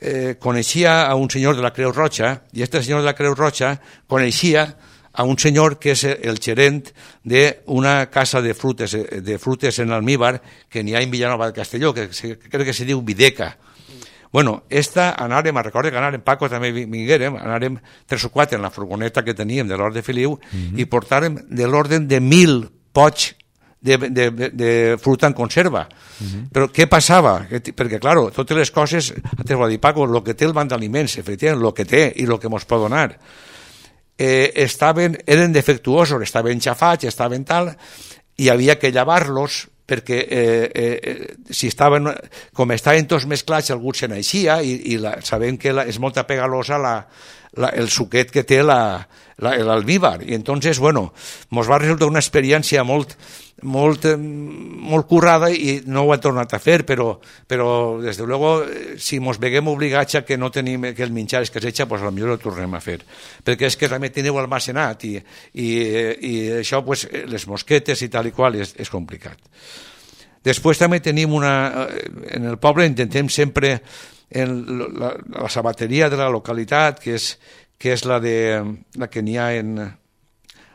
[0.00, 3.34] eh, coneixia a un senyor de la Creu Roja i este senyor de la Creu
[3.34, 3.76] Roja
[4.08, 4.64] coneixia
[5.12, 6.84] a un senyor que és el gerent
[7.24, 11.52] d'una casa de frutes, eh, de frutes en almíbar que n'hi ha en Villanova de
[11.52, 13.56] Castelló, que, se, que crec que se diu Videca.
[14.32, 18.54] Bueno, esta anàrem, a recordar que anàrem, Paco també vi- vinguérem, anàrem tres o quatre
[18.56, 20.38] en la furgoneta que teníem de l'Orde Feliu
[20.78, 23.34] i portàrem de l'orden de mil pots
[23.80, 25.86] de, de, de, fruta en conserva.
[26.52, 27.38] Però què passava?
[27.48, 30.70] Perquè, claro, totes les coses, antes ho ha dit Paco, el que té el banc
[30.72, 33.08] d'aliments, efectivament, el que té i el que ens pot donar,
[34.20, 37.72] eh, estaven, eren defectuosos, estaven xafats, estaven tal,
[38.36, 42.06] i havia que llevar-los perquè eh, eh, si estaven,
[42.54, 46.22] com estaven tots mesclats, algú se naixia i, i la, sabem que la, és molta
[46.28, 46.94] pegalosa la,
[47.56, 49.06] la, el suquet que té la-
[49.40, 50.22] la- l'almíbar.
[50.22, 51.12] I entonces, bueno,
[51.50, 53.16] mos va resultar una experiència molt,
[53.62, 58.62] molt, molt currada i no ho he tornat a fer, però, però des de luego,
[58.98, 62.00] si mos veguem obligats a que no tenim que el menjar és que s'echa, pues
[62.04, 63.00] potser ho tornem a fer.
[63.44, 65.16] Perquè és que també teniu almacenat i,
[65.54, 65.68] i,
[66.20, 69.36] i això, pues, les mosquetes i tal i qual, és, és complicat.
[70.44, 71.88] Després també tenim una...
[71.90, 73.80] eh, En el poble intentem sempre
[74.30, 74.54] en
[74.98, 77.34] la, la sabateria de la localitat, que és,
[77.78, 78.62] que és la, de,
[78.96, 79.78] la que n'hi ha en,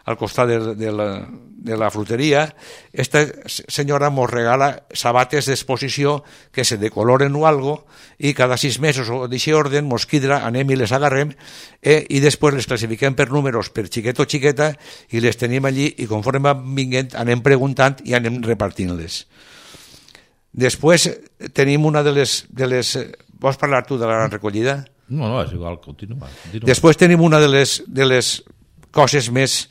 [0.06, 1.28] al costat de, de, la,
[1.66, 2.56] de la fruteria,
[2.94, 6.20] esta senyora mos regala sabates d'exposició
[6.54, 7.88] que se decoloren o algo
[8.22, 11.34] i cada sis mesos o d'aquest orden mos quidra, anem i les agarrem
[11.82, 14.76] eh, i després les classifiquem per números per xiquet o xiqueta
[15.10, 19.24] i les tenim allí i conforme van vinguent anem preguntant i anem repartint-les.
[20.56, 21.18] Després eh,
[21.50, 22.44] tenim una de les...
[22.50, 23.10] De les eh,
[23.42, 24.80] vols parlar tu de la gran recollida?
[25.08, 26.30] No, no, és igual, continua.
[26.44, 26.68] continua.
[26.68, 28.36] Després tenim una de les, de les
[28.96, 29.66] coses més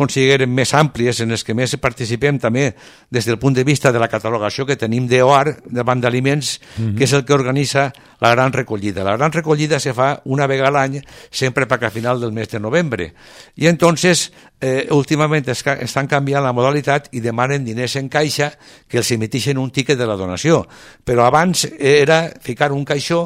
[0.00, 2.70] considerem més àmplies, en les que més participem també
[3.12, 6.56] des del punt de vista de la catalogació que tenim d'OAR, de Banc d'Aliments,
[6.96, 9.04] que és el que organitza la gran recollida.
[9.04, 12.48] La gran recollida se fa una vegada a l'any, sempre per a final del mes
[12.52, 13.14] de novembre.
[13.56, 18.50] I entonces, eh, últimament es, ca- estan canviant la modalitat i demanen diners en caixa
[18.88, 20.66] que els emitixen un tiquet de la donació.
[21.04, 23.22] Però abans era ficar un caixó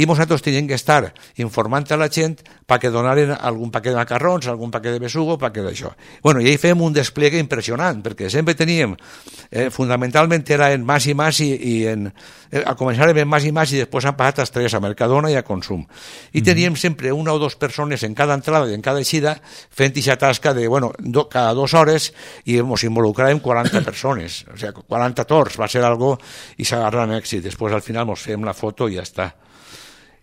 [0.00, 2.38] i nosaltres teníem que estar informant a la gent
[2.68, 5.92] perquè donaren algun paquet de macarrons, algun paquet de besugo, paquet d'això.
[6.22, 8.96] Bueno, i ahí fem un despliegue impressionant, perquè sempre teníem,
[9.50, 12.12] eh, fundamentalment era en Mas i Mas i, i en,
[12.50, 15.30] eh, a començar en Mas i Mas i després han passat als tres, a Mercadona
[15.30, 15.86] i a Consum.
[16.32, 19.38] I teníem sempre una o dues persones en cada entrada i en cada eixida
[19.70, 22.12] fent aquesta tasca de, bueno, do, cada dues hores
[22.44, 26.16] i ens involucràvem 40 persones, o sigui, 40 torns, va ser algo
[26.58, 27.42] i s'agarra èxit.
[27.44, 29.32] Després al final ens fem la foto i ja està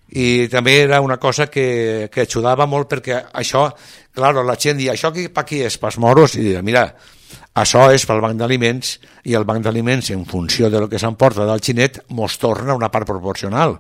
[0.10, 3.68] i també era una cosa que, que ajudava molt perquè això,
[4.14, 5.78] clar, la gent dia, això per qui és?
[5.82, 6.36] Pels moros?
[6.38, 6.86] I dia, mira,
[7.56, 8.90] això és pel banc d'aliments
[9.32, 12.90] i el banc d'aliments, en funció de lo que s'emporta del xinet, mos torna una
[12.92, 13.78] part proporcional.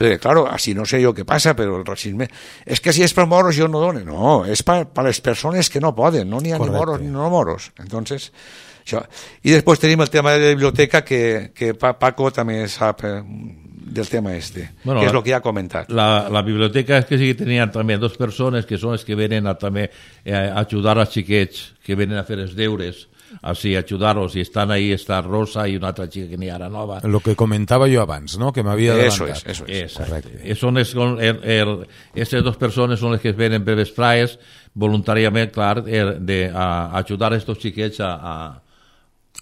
[0.00, 2.28] Perquè, clar, així no sé jo què passa, però el racisme...
[2.64, 4.00] És que si és per moros jo no dono.
[4.06, 6.72] No, és per, per les persones que no poden, no n'hi ha Correcte.
[6.72, 7.70] ni moros ni no moros.
[7.78, 8.30] Entonces,
[8.80, 9.04] això.
[9.44, 13.20] I després tenim el tema de la biblioteca, que, que Paco també sap eh,
[13.88, 15.90] del tema este, bueno, que és el que ja ha comentat.
[15.90, 19.16] La, la biblioteca és que sí que tenien també dues persones que són les que
[19.18, 23.06] venen a, també eh, a ajudar als xiquets que venen a fer els deures
[23.42, 27.00] así ayudaros y están ahí está Rosa y una otra chica que ni ara nova
[27.04, 28.54] lo que comentaba yo abans ¿no?
[28.54, 29.98] que m'havia adelantat eso es, eso es.
[29.98, 30.54] Exacte.
[30.54, 34.38] Son, es, el, el, estas dos persones són les que venen per les fraes
[34.78, 38.34] voluntàriament, clar, de, a, a ajudar a estos xiquets a, a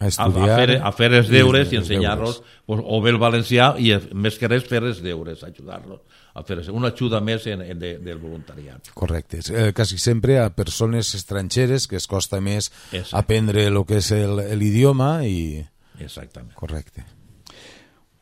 [0.00, 3.20] a, estudiar, a, fer, a fer els deures i, i ensenyar-los pues, o bé el
[3.20, 6.02] valencià i més que res fer els deures, ajudar-los
[6.36, 8.90] a fer una ajuda més en, en de, del voluntariat.
[8.94, 9.40] Correcte.
[9.48, 13.16] Eh, quasi sempre a persones estrangeres que es costa més Exacte.
[13.16, 14.12] aprendre el que és
[14.52, 15.64] l'idioma i...
[15.96, 16.52] Exactament.
[16.58, 17.06] Correcte.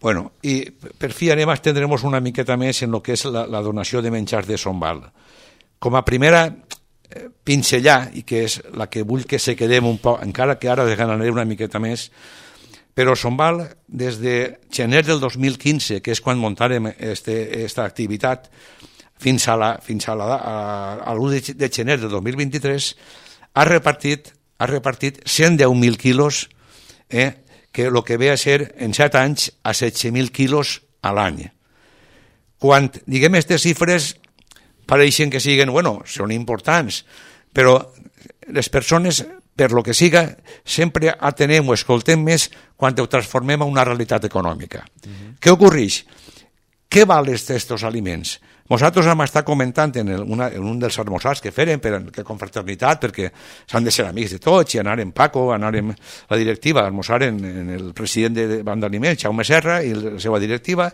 [0.05, 3.49] Bueno, i per fi anem a estendremos una miqueta més en el que és la,
[3.51, 5.01] la donació de menjars de Sonval.
[5.83, 6.45] Com a primera
[7.45, 10.87] pincellar i que és la que vull que se quedem un poc, encara que ara
[10.89, 12.09] desganaré una miqueta més,
[12.95, 18.49] però Sonval, des de gener del 2015, que és quan muntarem este, activitat,
[19.19, 20.37] fins a la, fins a la,
[21.03, 22.91] a l'1 de gener del 2023,
[23.55, 26.49] ha repartit, ha repartit 110.000 quilos,
[27.11, 31.49] eh, que el que ve a ser en 7 anys a 16.000 quilos a l'any.
[32.63, 34.15] Quan diguem aquestes xifres,
[34.87, 37.05] pareixen que siguen, bueno, són importants,
[37.55, 37.79] però
[38.53, 39.25] les persones,
[39.57, 40.27] per lo que siga,
[40.65, 44.85] sempre atenem o escoltem més quan ho transformem en una realitat econòmica.
[44.85, 45.35] Uh -huh.
[45.41, 46.05] Què ocorreix?
[46.91, 48.41] Què val aquests aliments?
[48.73, 52.25] Nosaltres hem estat comentant en, el, una, en un dels almorzars que feren per, que
[52.25, 53.29] confraternitat, perquè
[53.69, 57.23] s'han de ser amics de tots, i anar en Paco, anar en la directiva, almorzar
[57.27, 60.89] en, en el president de Banc d'Aliments, Jaume Serra, i la seva directiva,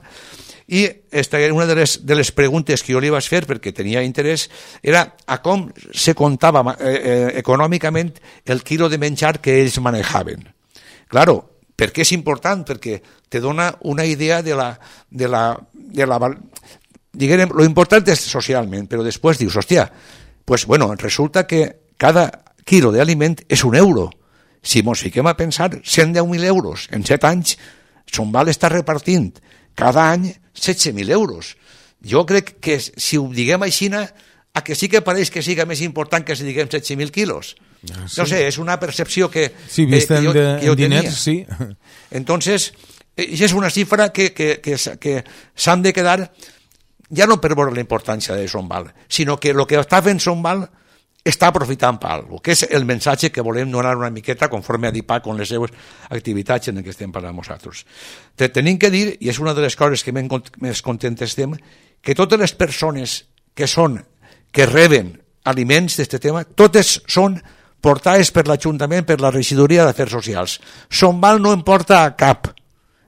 [0.71, 4.03] i esta, una de les, de les preguntes que jo li vaig fer, perquè tenia
[4.07, 4.49] interès,
[4.83, 8.13] era a com se comptava eh, eh, econòmicament
[8.51, 10.43] el quilo de menjar que ells manejaven.
[11.11, 11.39] Claro,
[11.75, 12.63] per què és important?
[12.67, 14.73] Perquè te dona una idea de la...
[15.11, 16.19] De la, de la
[17.13, 19.89] diguem, lo important és socialment, però després dius, hòstia,
[20.45, 22.31] pues bueno, resulta que cada
[22.65, 24.11] quilo d'aliment és un euro.
[24.63, 27.57] Si mos fiquem a pensar, 110.000 euros en 7 anys,
[28.11, 29.39] son val estar repartint
[29.75, 31.57] cada any 16.000 euros.
[32.05, 35.81] Jo crec que si ho diguem així, a que sí que pareix que siga més
[35.81, 37.55] important que si diguem 16.000 quilos.
[37.93, 38.21] Ah, sí.
[38.21, 41.47] No sé, és una percepció que, sí, eh, que, jo, que jo diners, sí.
[42.11, 42.73] Entonces,
[43.17, 45.15] eh, és una xifra que, que, que, que
[45.55, 46.33] s'han de quedar
[47.11, 50.67] ja no per veure la importància de Sonval, sinó que el que està fent Sonval
[51.25, 54.95] està aprofitant per alguna que és el missatge que volem donar una miqueta conforme a
[54.95, 55.73] DIPAC amb les seves
[56.09, 57.85] activitats en què estem parlant nosaltres.
[58.37, 61.57] Te tenim que dir, i és una de les coses que més contents estem,
[62.01, 64.01] que totes les persones que són,
[64.51, 67.37] que reben aliments d'aquest tema, totes són
[67.81, 70.59] portades per l'Ajuntament, per la regidoria d'Afers Socials.
[70.89, 72.53] Son mal no em porta cap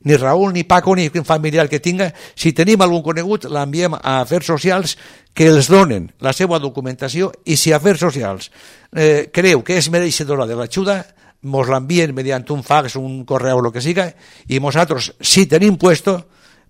[0.05, 4.21] ni Raül, ni Paco, ni un familiar que tinga, si tenim algun conegut, l'enviem a
[4.21, 4.97] Afers Socials
[5.35, 8.51] que els donen la seva documentació i si Afers Socials
[8.93, 11.03] eh, creu que és mereixedora de l'ajuda,
[11.43, 14.11] mos l'envien mediante un fax, un correu, el que siga,
[14.49, 16.19] i nosaltres, si tenim puesto,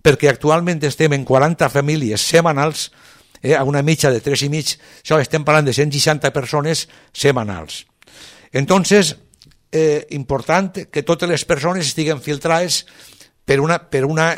[0.03, 2.91] perquè actualment estem en 40 famílies setmanals,
[3.43, 7.85] eh, a una mitja de 3 i mig, això estem parlant de 160 persones setmanals.
[8.53, 9.17] Entonces,
[9.73, 12.87] eh, important que totes les persones estiguen filtrades
[13.45, 14.33] per una, per una,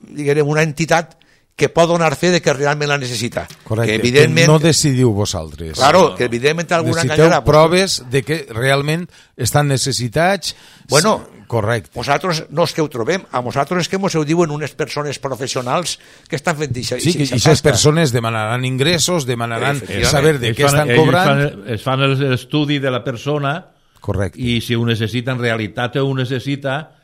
[0.00, 1.16] diguem, una entitat
[1.56, 3.46] que pot donar fe de que realment la necessita.
[3.64, 5.78] Correcte, que, evidentment, que no decidiu vosaltres.
[5.78, 7.44] Claro, que evidentment alguna Necessiteu enganyarà.
[7.46, 9.06] proves de que realment
[9.40, 10.52] estan necessitats.
[10.90, 11.96] Bueno, correcte.
[11.96, 15.16] Nosaltres no és que ho trobem, a nosaltres és que ens ho diuen unes persones
[15.18, 15.96] professionals
[16.28, 17.00] que estan fent això.
[17.00, 21.40] Sí, que aquestes persones demanaran ingressos, demanaran saber de què estan cobrant.
[21.40, 23.56] Es fan, es fan l'estudi de la persona
[24.04, 24.36] Correcte.
[24.38, 26.95] i si ho necessita en realitat ho necessita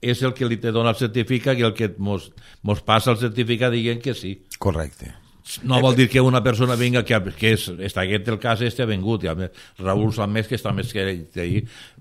[0.00, 2.30] és el que li te dona el certificat i el que mos,
[2.62, 4.36] mos passa el certificat dient que sí.
[4.58, 5.14] Correcte.
[5.66, 8.84] No vol dir que una persona vinga, que, que és, està aquest el cas, este
[8.84, 11.56] ha vingut, i a més, Raúl sap més que està més que ell.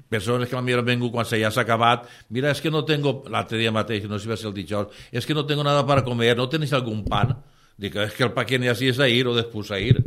[0.09, 3.57] Persones que mi han vingut quan ja s'ha acabat, mira, és que no tengo, l'altre
[3.57, 6.05] dia mateix, no sé si va ser el dijous, és que no tengo nada para
[6.05, 7.37] comer, no tenéis algún pan?
[7.79, 10.03] Dic, es que el paquete así es a ir o después a ir.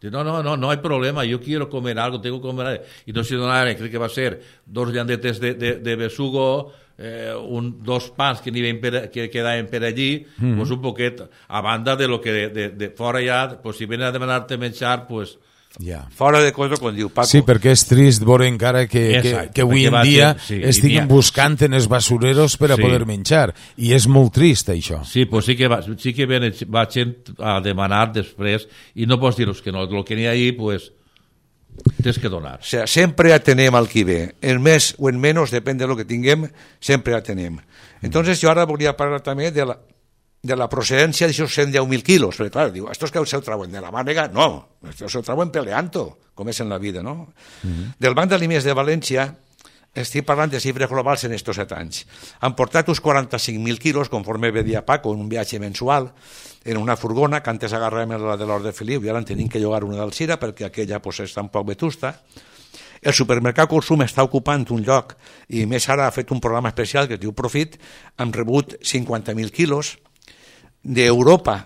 [0.00, 2.84] Dice, no, no, no, no hay problema, yo quiero comer algo, tengo que comer algo.
[3.04, 7.34] Y entonces donaron, creo que va a ser dos llandetes de, de, de besugo, eh,
[7.34, 10.56] un, dos pans que, per, que quedaven per allí, mm -hmm.
[10.56, 13.86] pues un poquet, a banda de lo que de, de, de fora ja, pues si
[13.86, 15.38] venen a demanar-te menjar, pues
[15.78, 16.08] ja.
[16.10, 17.28] Fora de cosa, quan diu Paco.
[17.30, 20.60] Sí, perquè és trist veure encara que, Exacte, que, que avui en dia ser, sí,
[20.72, 22.84] estiguin buscant en els basureros per a sí.
[22.84, 23.50] poder menjar.
[23.78, 25.02] I és molt trist, això.
[25.06, 29.20] Sí, pues sí que va, sí que ven, va gent a demanar després i no
[29.22, 29.86] pots dir-los que no.
[29.86, 30.90] El que n'hi ha ahí, pues,
[32.02, 32.58] tens que donar.
[32.60, 34.34] O sea, sempre atenem al qui ve.
[34.42, 36.48] En més o en menys, depèn de lo que tinguem,
[36.80, 37.60] sempre atenem.
[38.02, 39.78] Entonces, jo ara volia parlar també de la,
[40.42, 43.92] de la procedència d'aixòs 110.000 quilos, perquè clar, diu, estos que se trauen de la
[43.92, 47.28] mànega, no, estos se trauen peleando, com és en la vida, no?
[47.62, 47.68] Uh.
[47.68, 47.94] -huh.
[47.98, 49.34] Del Banc d'Aliments de València
[49.94, 52.04] estic parlant de xifres globals en estos set anys.
[52.40, 56.12] Han portat uns 45.000 quilos, conforme vedia Paco, en un viatge mensual,
[56.64, 59.58] en una furgona, que antes agarràvem la de l'Orde Feliu, i ara en tenim que
[59.58, 62.20] llogar una d'Alcira, perquè aquella pues, està un poc vetusta.
[63.02, 65.16] El supermercat Consum està ocupant un lloc,
[65.48, 67.80] i més ara ha fet un programa especial que es diu Profit,
[68.18, 69.96] han rebut 50.000 quilos,
[70.82, 71.58] d'Europa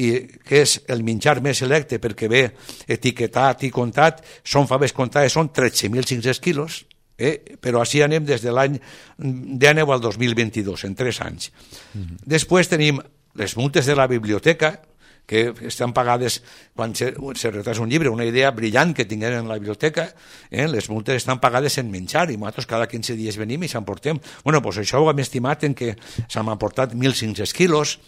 [0.00, 0.10] i
[0.46, 2.44] que és el menjar més selecte perquè ve
[2.88, 6.84] etiquetat i comptat, són faves comptades, són 13.500 quilos,
[7.18, 7.56] eh?
[7.60, 8.78] però així anem des de l'any
[9.18, 11.50] 19 al 2022, en 3 anys.
[11.92, 12.16] Mm -hmm.
[12.24, 13.00] Després tenim
[13.34, 14.80] les multes de la biblioteca,
[15.30, 16.42] que estan pagades
[16.74, 20.08] quan se, se retrasa un llibre, una idea brillant que tinguem en la biblioteca,
[20.50, 20.66] eh?
[20.66, 24.18] les multes estan pagades en menjar i nosaltres cada 15 dies venim i s'emportem.
[24.42, 25.94] bueno, doncs això ho hem estimat en que
[26.26, 28.00] s'han aportat 1.500 quilos,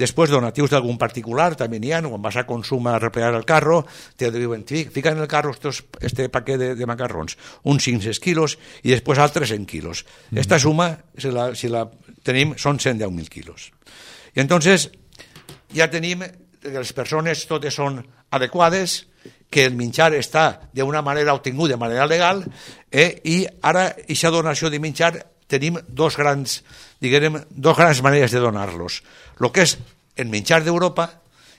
[0.00, 3.84] Després, donatius d'algun particular, també n'hi ha, quan vas a consum a replegar el carro,
[4.16, 8.58] te diuen, fica en el carro estos, este paquet de, de macarrons, uns 500 quilos,
[8.82, 10.04] i després altres 100 quilos.
[10.30, 10.42] Mm.
[10.42, 11.86] Esta suma, si la, si la
[12.26, 13.70] tenim, són 110.000 quilos.
[14.34, 14.90] I entonces,
[15.74, 16.24] ja tenim
[16.64, 18.00] que les persones totes són
[18.34, 19.04] adequades,
[19.54, 22.40] que el menjar està d'una manera obtingut de manera legal
[22.90, 25.12] eh, i ara aquesta donació de menjar
[25.46, 26.62] tenim dos grans,
[27.02, 29.02] diguem, dos grans maneres de donar-los.
[29.40, 29.78] El que és
[30.16, 31.08] el menjar d'Europa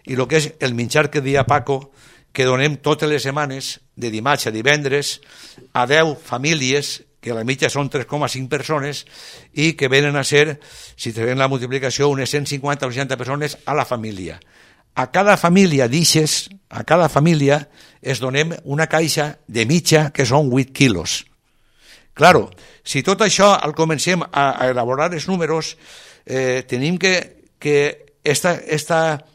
[0.05, 1.91] i el que és el menjar que dia Paco,
[2.35, 5.21] que donem totes les setmanes, de dimarts a divendres,
[5.73, 9.05] a 10 famílies, que a la mitja són 3,5 persones,
[9.57, 10.59] i que venen a ser,
[10.93, 14.38] si fem la multiplicació, unes 150 o 60 persones a la família.
[14.95, 17.63] A cada família d'ixes, a cada família,
[18.01, 21.23] es donem una caixa de mitja que són 8 quilos.
[22.15, 22.51] Claro,
[22.83, 25.73] si tot això el comencem a, a elaborar els números,
[26.25, 27.15] eh, tenim que,
[27.65, 29.25] que esta, esta,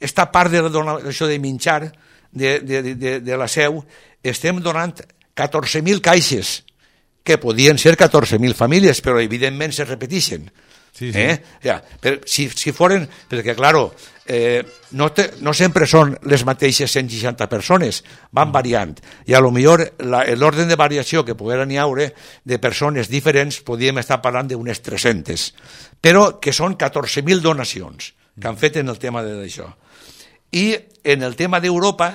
[0.00, 1.92] esta part de donació de menjar
[2.32, 3.82] de, de, de, de la seu,
[4.24, 5.02] estem donant
[5.36, 6.62] 14.000 caixes,
[7.20, 10.48] que podien ser 14.000 famílies, però evidentment se repeteixen.
[10.94, 11.18] Sí, sí.
[11.18, 11.42] Eh?
[11.64, 13.88] Ja, per, si, si foren, perquè, claro,
[14.26, 18.54] eh, no, te, no sempre són les mateixes 160 persones, van mm.
[18.54, 18.94] variant,
[19.26, 19.82] i a lo millor
[20.38, 22.12] l'ordre de variació que pogueren hi haure
[22.46, 25.48] de persones diferents podíem estar parlant d'unes 300,
[25.98, 29.68] però que són 14.000 donacions que han fet en el tema d'això.
[30.54, 30.66] I
[31.10, 32.10] en el tema d'Europa,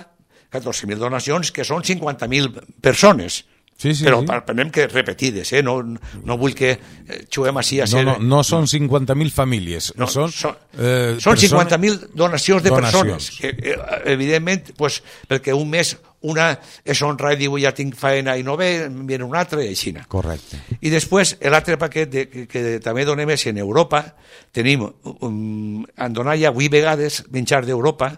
[0.51, 3.43] 14.000 donacions que són 50.000 persones,
[3.79, 4.39] Sí, sí, però sí.
[4.43, 5.61] prenem que repetides, eh?
[5.63, 8.01] no, no vull que eh, juguem així a ser...
[8.03, 10.33] No, no, no són 50.000 famílies, no, són...
[10.35, 13.29] Són, eh, són 50.000 donacions de donacions.
[13.31, 13.77] persones, que eh,
[14.11, 14.99] evidentment, pues,
[15.31, 15.95] perquè un mes
[16.27, 16.49] una
[16.83, 19.93] és honra i diu ja tinc feina i no ve, viene un altre i així.
[20.11, 20.59] Correcte.
[20.81, 24.03] I després l'altre paquet de, que, que també donem és en Europa,
[24.51, 28.17] tenim, um, en donar ja 8 vegades menjar d'Europa,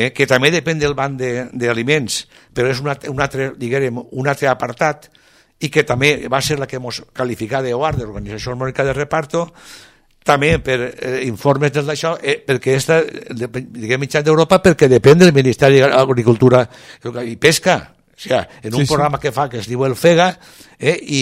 [0.00, 1.20] eh, que també depèn del banc
[1.52, 2.22] d'aliments,
[2.56, 5.10] però és un altre, un, altre, diguem, un altre apartat
[5.60, 9.44] i que també va ser la que ens qualificat d'OAR, de l'Organització Harmònica de Reparto,
[10.24, 15.80] també per eh, informes d'això, eh, perquè esta, diguem, mitjà d'Europa, perquè depèn del Ministeri
[15.84, 16.64] d'Agricultura
[17.24, 17.78] i Pesca,
[18.20, 19.22] sigui, en un sí, programa sí.
[19.26, 20.28] que fa que es diu el FEGA
[20.78, 21.20] eh, i,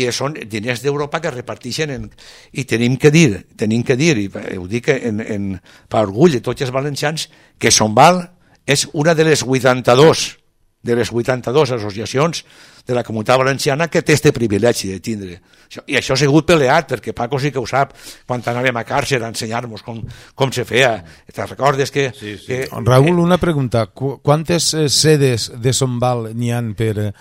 [0.00, 2.08] i són diners d'Europa que reparteixen en,
[2.52, 5.48] i tenim que dir, tenim que dir i ho dic en, en,
[5.88, 7.28] per orgull de tots els valencians
[7.60, 8.22] que Val
[8.66, 10.39] és una de les 82
[10.82, 12.44] de les 82 associacions
[12.86, 15.40] de la comunitat valenciana que té este privilegi de tindre.
[15.86, 17.92] I això ha sigut peleat, perquè Paco sí que ho sap,
[18.26, 20.00] quan anàvem a càrcer a ensenyar-nos com,
[20.34, 20.96] com se feia.
[21.30, 22.08] Te recordes que...
[22.16, 22.46] Sí, sí.
[22.46, 23.86] que Raül, una pregunta.
[23.92, 27.12] Quantes eh, sedes de Sonval n'hi han per, eh,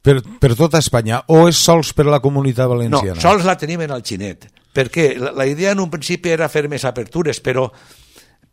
[0.00, 3.18] per, per tota Espanya o és sols per la comunitat valenciana?
[3.18, 6.48] No, sols la tenim en el xinet, perquè la, la idea en un principi era
[6.48, 7.68] fer més apertures, però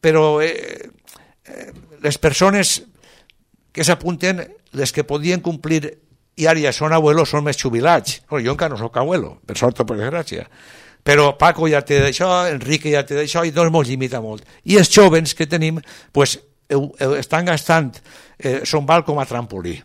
[0.02, 0.90] però eh,
[1.46, 2.82] eh, les persones
[3.78, 4.42] que s'apunten,
[4.78, 5.84] les que podien complir
[6.38, 8.22] i ara ja són abuelos, són més jubilats.
[8.30, 10.46] Bueno, jo encara no sóc abuelo, per sort o per desgràcia.
[11.08, 14.46] Però Paco ja té d'això, Enrique ja té d'això, i doncs ens limita molt.
[14.66, 15.80] I els jovens que tenim,
[16.12, 17.94] pues, estan gastant
[18.38, 19.78] eh, son val com a trampolí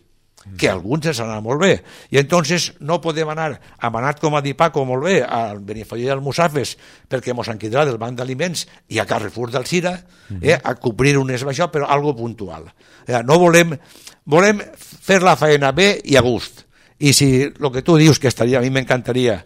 [0.57, 1.73] que alguns ens anat molt bé.
[2.11, 6.07] I entonces no podem anar, hem anat, com a dit Paco, molt bé, al Benifalló
[6.07, 6.75] i al Musafes,
[7.09, 9.95] perquè mos han quitat del banc d'aliments i a Carrefour del Cira,
[10.41, 12.67] eh, a cobrir un això, però algo puntual.
[13.07, 13.77] Eh, no volem,
[14.25, 16.65] volem fer la feina bé i a gust.
[16.99, 19.43] I si el que tu dius que estaria, a mi m'encantaria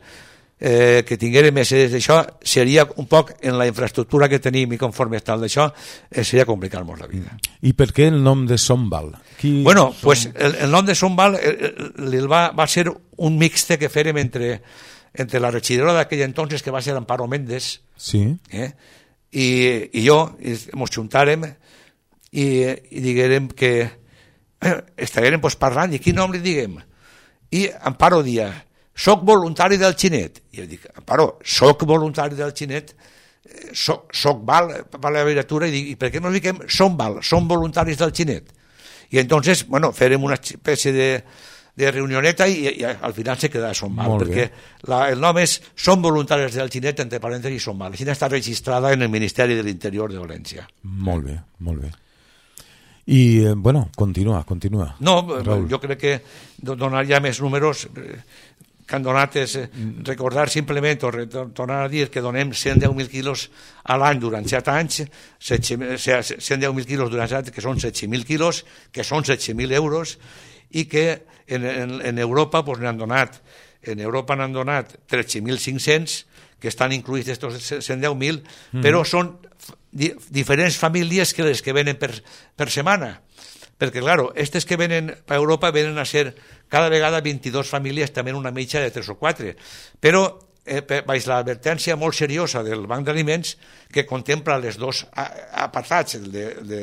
[0.59, 5.19] eh, que tinguérem més d'això seria un poc en la infraestructura que tenim i conforme
[5.19, 7.37] està d'això eh, seria complicar-nos la vida.
[7.61, 9.13] I per què el nom de Sombal?
[9.37, 10.01] Qui bueno, som...
[10.01, 14.17] pues el, el nom de Sombal eh, eh va, va ser un mixte que fèrem
[14.17, 14.61] entre,
[15.13, 18.25] entre la regidora d'aquell entonces que va ser Amparo Méndez sí.
[18.49, 18.73] eh,
[19.31, 19.47] i,
[19.93, 21.45] i jo, i ens juntàrem
[22.31, 26.79] i, i diguérem que eh, estaguérem pues, parlant i quin nom li diguem
[27.53, 28.49] i Amparo dia
[28.97, 30.41] soc voluntari del xinet.
[30.53, 32.95] I jo dic, però, soc voluntari del xinet,
[33.73, 37.21] soc, soc val, per la literatura, i dic, i per què no dic som val,
[37.23, 38.49] som voluntaris del xinet?
[39.13, 41.11] I entonces, bueno, farem una espècie de,
[41.77, 44.47] de reunioneta i, i, al final se queda Som Mal, perquè
[44.89, 47.93] la, el nom és Som voluntaris del xinet, entre parèntesis, Som Mal.
[47.93, 50.67] Així està registrada en el Ministeri de l'Interior de València.
[50.83, 51.37] Molt bé,
[51.69, 51.93] molt bé.
[53.07, 54.89] I, eh, bueno, continua, continua.
[54.99, 55.69] No, Raül.
[55.71, 56.17] jo crec que
[56.59, 58.17] donar ja més números eh,
[58.87, 59.67] que han donat és eh,
[60.07, 61.11] recordar simplement o
[61.53, 63.49] tornar a dir que donem 110.000 quilos
[63.83, 65.01] a l'any durant 7 anys,
[65.43, 68.63] 110.000 quilos durant 7 que són 16.000 quilos,
[68.95, 70.17] que són 16.000 euros,
[70.71, 73.41] i que en, en, en Europa pues, n'han donat
[73.87, 76.23] en Europa n'han donat 13.500
[76.59, 78.41] que estan incluïts d'aquests 110.000,
[78.73, 78.81] mm.
[78.81, 79.35] però són
[79.91, 82.11] di diferents famílies que les que venen per,
[82.57, 83.15] per setmana
[83.77, 86.35] perquè, claro, estes que venen a Europa venen a ser
[86.69, 89.53] cada vegada 22 famílies, també una mitja de 3 o 4,
[90.01, 90.23] però
[90.67, 93.55] eh, baix l'advertència molt seriosa del Banc d'Aliments
[93.91, 96.81] que contempla les dos apartats, el, de, de,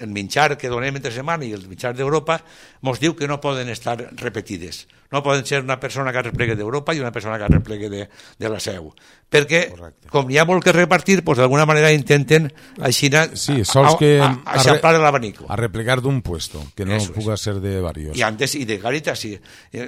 [0.00, 2.40] el menjar que donem entre setmana i el menjar d'Europa,
[2.80, 4.86] ens diu que no poden estar repetides.
[5.10, 8.04] No poden ser una persona que replegue d'Europa i una persona que replegue de,
[8.38, 8.92] de la seu.
[9.30, 10.08] Perquè, Correcte.
[10.10, 14.30] com hi ha molt que repartir, doncs d'alguna manera intenten així sí, sols que a,
[14.46, 15.46] a, a l'abanico.
[15.50, 17.40] A replegar d'un puesto, que no Eso puga es.
[17.40, 18.16] ser de varios.
[18.16, 19.36] I antes, i de Caritas, sí.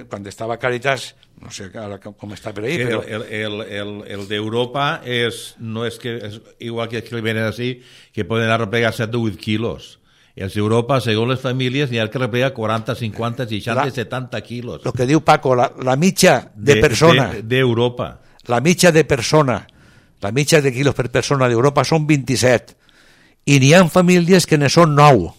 [0.09, 3.01] Quan estava Caritas, no sé com està per ahí, el, però...
[3.03, 7.81] El, el, el, el d'Europa és, no és que és igual que que venen així,
[8.13, 9.97] que poden arreplegar 7 o 8 quilos
[10.35, 14.85] els d'Europa, segons les famílies, hi ha que replega 40, 50, 60, la, 70 quilos.
[14.85, 17.27] El que diu Paco, la, la mitja de, de persona...
[17.37, 18.07] D'Europa.
[18.17, 19.59] De, la mitja de persona,
[20.21, 22.73] la mitja de quilos per persona d'Europa són 27.
[23.45, 25.29] I n'hi ha famílies que ne són 9.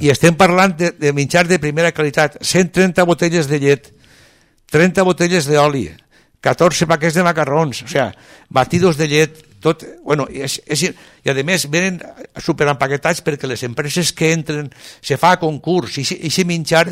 [0.00, 2.40] I estem parlant de, de menjar de primera qualitat.
[2.40, 3.92] 130 botelles de llet,
[4.72, 5.90] 30 botelles d'oli,
[6.44, 8.10] 14 paquets de macarrons, o sea,
[8.52, 10.82] batidos de llet, tot, bueno, és, és,
[11.24, 11.96] i a més venen
[12.36, 14.66] superempaquetats perquè les empreses que entren
[15.00, 16.82] se fa concurs i aquest menjar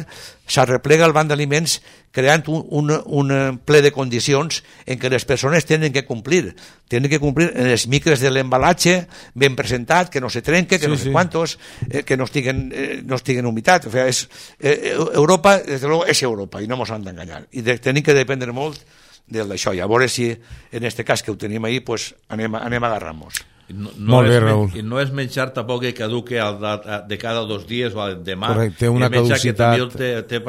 [0.49, 1.75] s'arreplega al banc d'aliments
[2.17, 6.55] creant un, un, un ple de condicions en què les persones tenen que complir.
[6.89, 8.97] Tenen que complir en els micres de l'embalatge
[9.37, 11.13] ben presentat, que no se trenque que sí, no sé sí.
[11.13, 11.59] quantos,
[11.91, 14.25] eh, que no estiguen eh, no estiguen humitat, o sigui, és,
[14.61, 18.05] eh, Europa, des de luego, és Europa i no ens han d'enganyar i de, tenim
[18.05, 18.81] que dependre molt
[19.29, 19.75] d'això.
[19.75, 22.93] I a veure si, en aquest cas que ho tenim ahir, pues, anem, anem a
[22.93, 23.45] agarrar-nos.
[23.73, 24.73] No, no Molt bé, Raül.
[24.77, 28.19] I no és menjar tampoc que caduque el de, de cada dos dies o el
[28.25, 28.51] demà.
[28.53, 29.77] Correcte, té una caducitat.
[29.95, 30.43] Que el, té,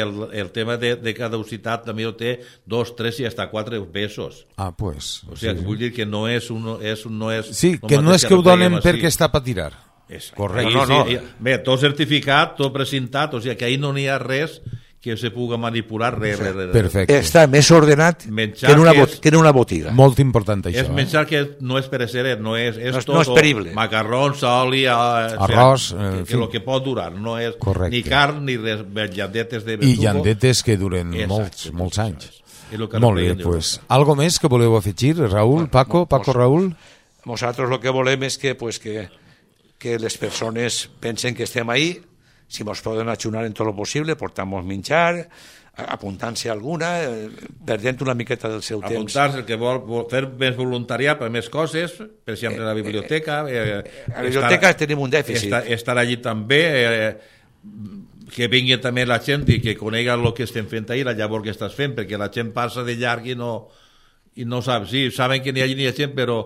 [0.00, 4.46] el, el tema de, de caducitat també ho té dos, tres i hasta quatre pesos.
[4.56, 5.20] Ah, pues.
[5.28, 6.48] O sigui, sí, vull dir que no és...
[6.54, 9.72] Un, és, no és sí, que no és que ho donen perquè està per tirar.
[10.10, 10.72] És, Correcte.
[10.74, 11.26] No, no, no.
[11.38, 14.60] Bé, tot certificat, tot presentat, o sigui que ahir no n'hi ha res
[15.00, 16.68] que se puga manipular res, res, res.
[16.74, 17.16] Perfecte.
[17.24, 19.94] Està més ordenat menjar que en, una, que, és, que en una botiga.
[19.96, 20.82] Molt important això.
[20.82, 21.28] És menjar eh?
[21.30, 23.72] que no és pereceder, no és, és no, tot no és perible.
[23.76, 27.94] macarrons, oli, eh, arròs, o sigui, que, que, el que pot durar, no és Correcte.
[27.96, 28.84] ni carn ni res,
[29.16, 29.88] llandetes de verdugo.
[29.88, 32.28] I llandetes que duren Exacte, molts, molts anys.
[33.00, 36.68] Molt bé, pues, algo més que voleu afegir, Raül, bueno, Paco, Paco, Raül?
[37.24, 39.08] Nosaltres el que volem és que, pues, que,
[39.80, 41.96] que les persones pensen que estem ahí,
[42.50, 45.28] si ens poden ajunar en tot el possible, portar-nos menjar,
[45.80, 47.28] apuntant-se alguna, eh,
[47.64, 48.92] perdent una miqueta del seu temps.
[48.92, 52.74] Apuntar-se, el que vol, vol fer més voluntariat per més coses, per exemple, a la
[52.74, 53.44] biblioteca...
[53.48, 55.46] Eh, eh, a la biblioteca estar, tenim un dèficit.
[55.46, 57.12] Estar, estar allí també, eh,
[58.34, 61.42] que vingui també la gent i que conega el que estem fent ahir, la llavor
[61.46, 63.54] que estàs fent, perquè la gent passa de llarg i no,
[64.36, 66.42] i no sap, sí, saben que n'hi ha, hi ha gent, però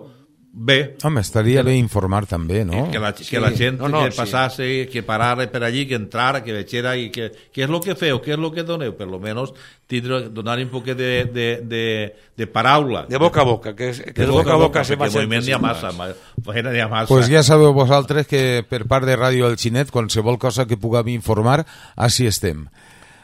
[0.57, 2.85] bé, Home, estaria bé informar també, no?
[2.89, 4.17] que la, que la gent No, no, que sí.
[4.21, 7.95] passase, que parara per allí, que entrara, que veiera i que, què és el que
[7.99, 9.51] feu, què és el que doneu, per lo menos
[9.85, 11.83] tindre, donar un poquet de, de, de,
[12.37, 13.03] de paraula.
[13.11, 15.43] De boca a boca, que, es, que de boca a boca se perquè va moviment
[15.45, 16.07] n'hi ha massa, ma-
[16.47, 17.11] feina n'hi ha massa.
[17.11, 21.11] Pues ja sabeu vosaltres que per part de Ràdio El Xinet, qualsevol cosa que puguem
[21.19, 22.65] informar, així estem.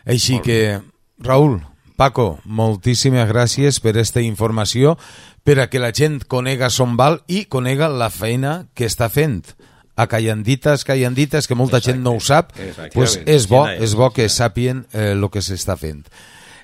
[0.05, 0.81] Així que,
[1.23, 1.61] Raül,
[2.01, 4.95] Paco, moltíssimes gràcies per aquesta informació,
[5.43, 9.55] per a que la gent conega Son Val i conega la feina que està fent.
[9.99, 12.93] A callandites, callandites, que molta gent no ho sap, Exacte.
[12.95, 16.05] pues és bo, és, bo que sàpien el eh, lo que s'està fent.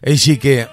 [0.02, 0.64] Així que,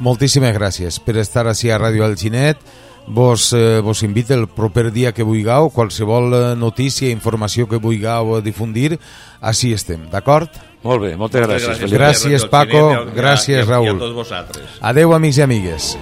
[0.00, 2.60] moltíssimes gràcies per estar així a Ràdio Alginet.
[3.08, 8.42] Vos, eh, vos invito el proper dia que vulgueu, qualsevol eh, notícia, informació que vulgueu
[8.44, 8.98] difundir,
[9.40, 10.52] així estem, d'acord?
[10.84, 11.80] Molt bé, moltes gràcies.
[11.80, 11.96] Moltes.
[11.96, 12.84] Gràcies, Radio Paco,
[13.16, 13.94] gràcies, Raül.
[13.94, 14.78] I a tots vosaltres.
[14.92, 15.92] Adeu, amics i amigues.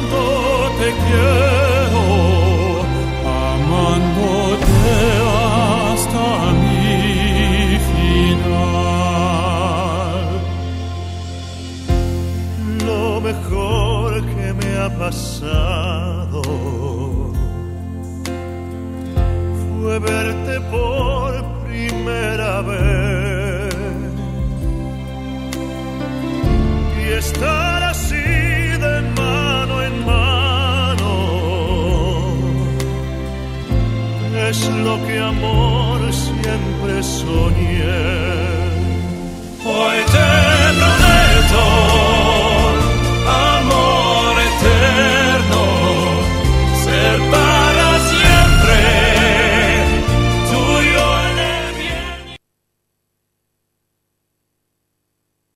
[0.00, 0.22] Cuando
[0.78, 2.02] te quiero,
[3.52, 4.92] amándote
[5.92, 6.24] hasta
[6.62, 8.80] mi final.
[12.86, 16.40] Lo mejor que me ha pasado
[19.82, 21.30] fue verte por
[21.66, 23.74] primera vez
[26.96, 27.79] y estar
[34.50, 37.84] es lo que amor siempre soñé.
[39.64, 40.26] Hoy te
[40.78, 42.19] prometo.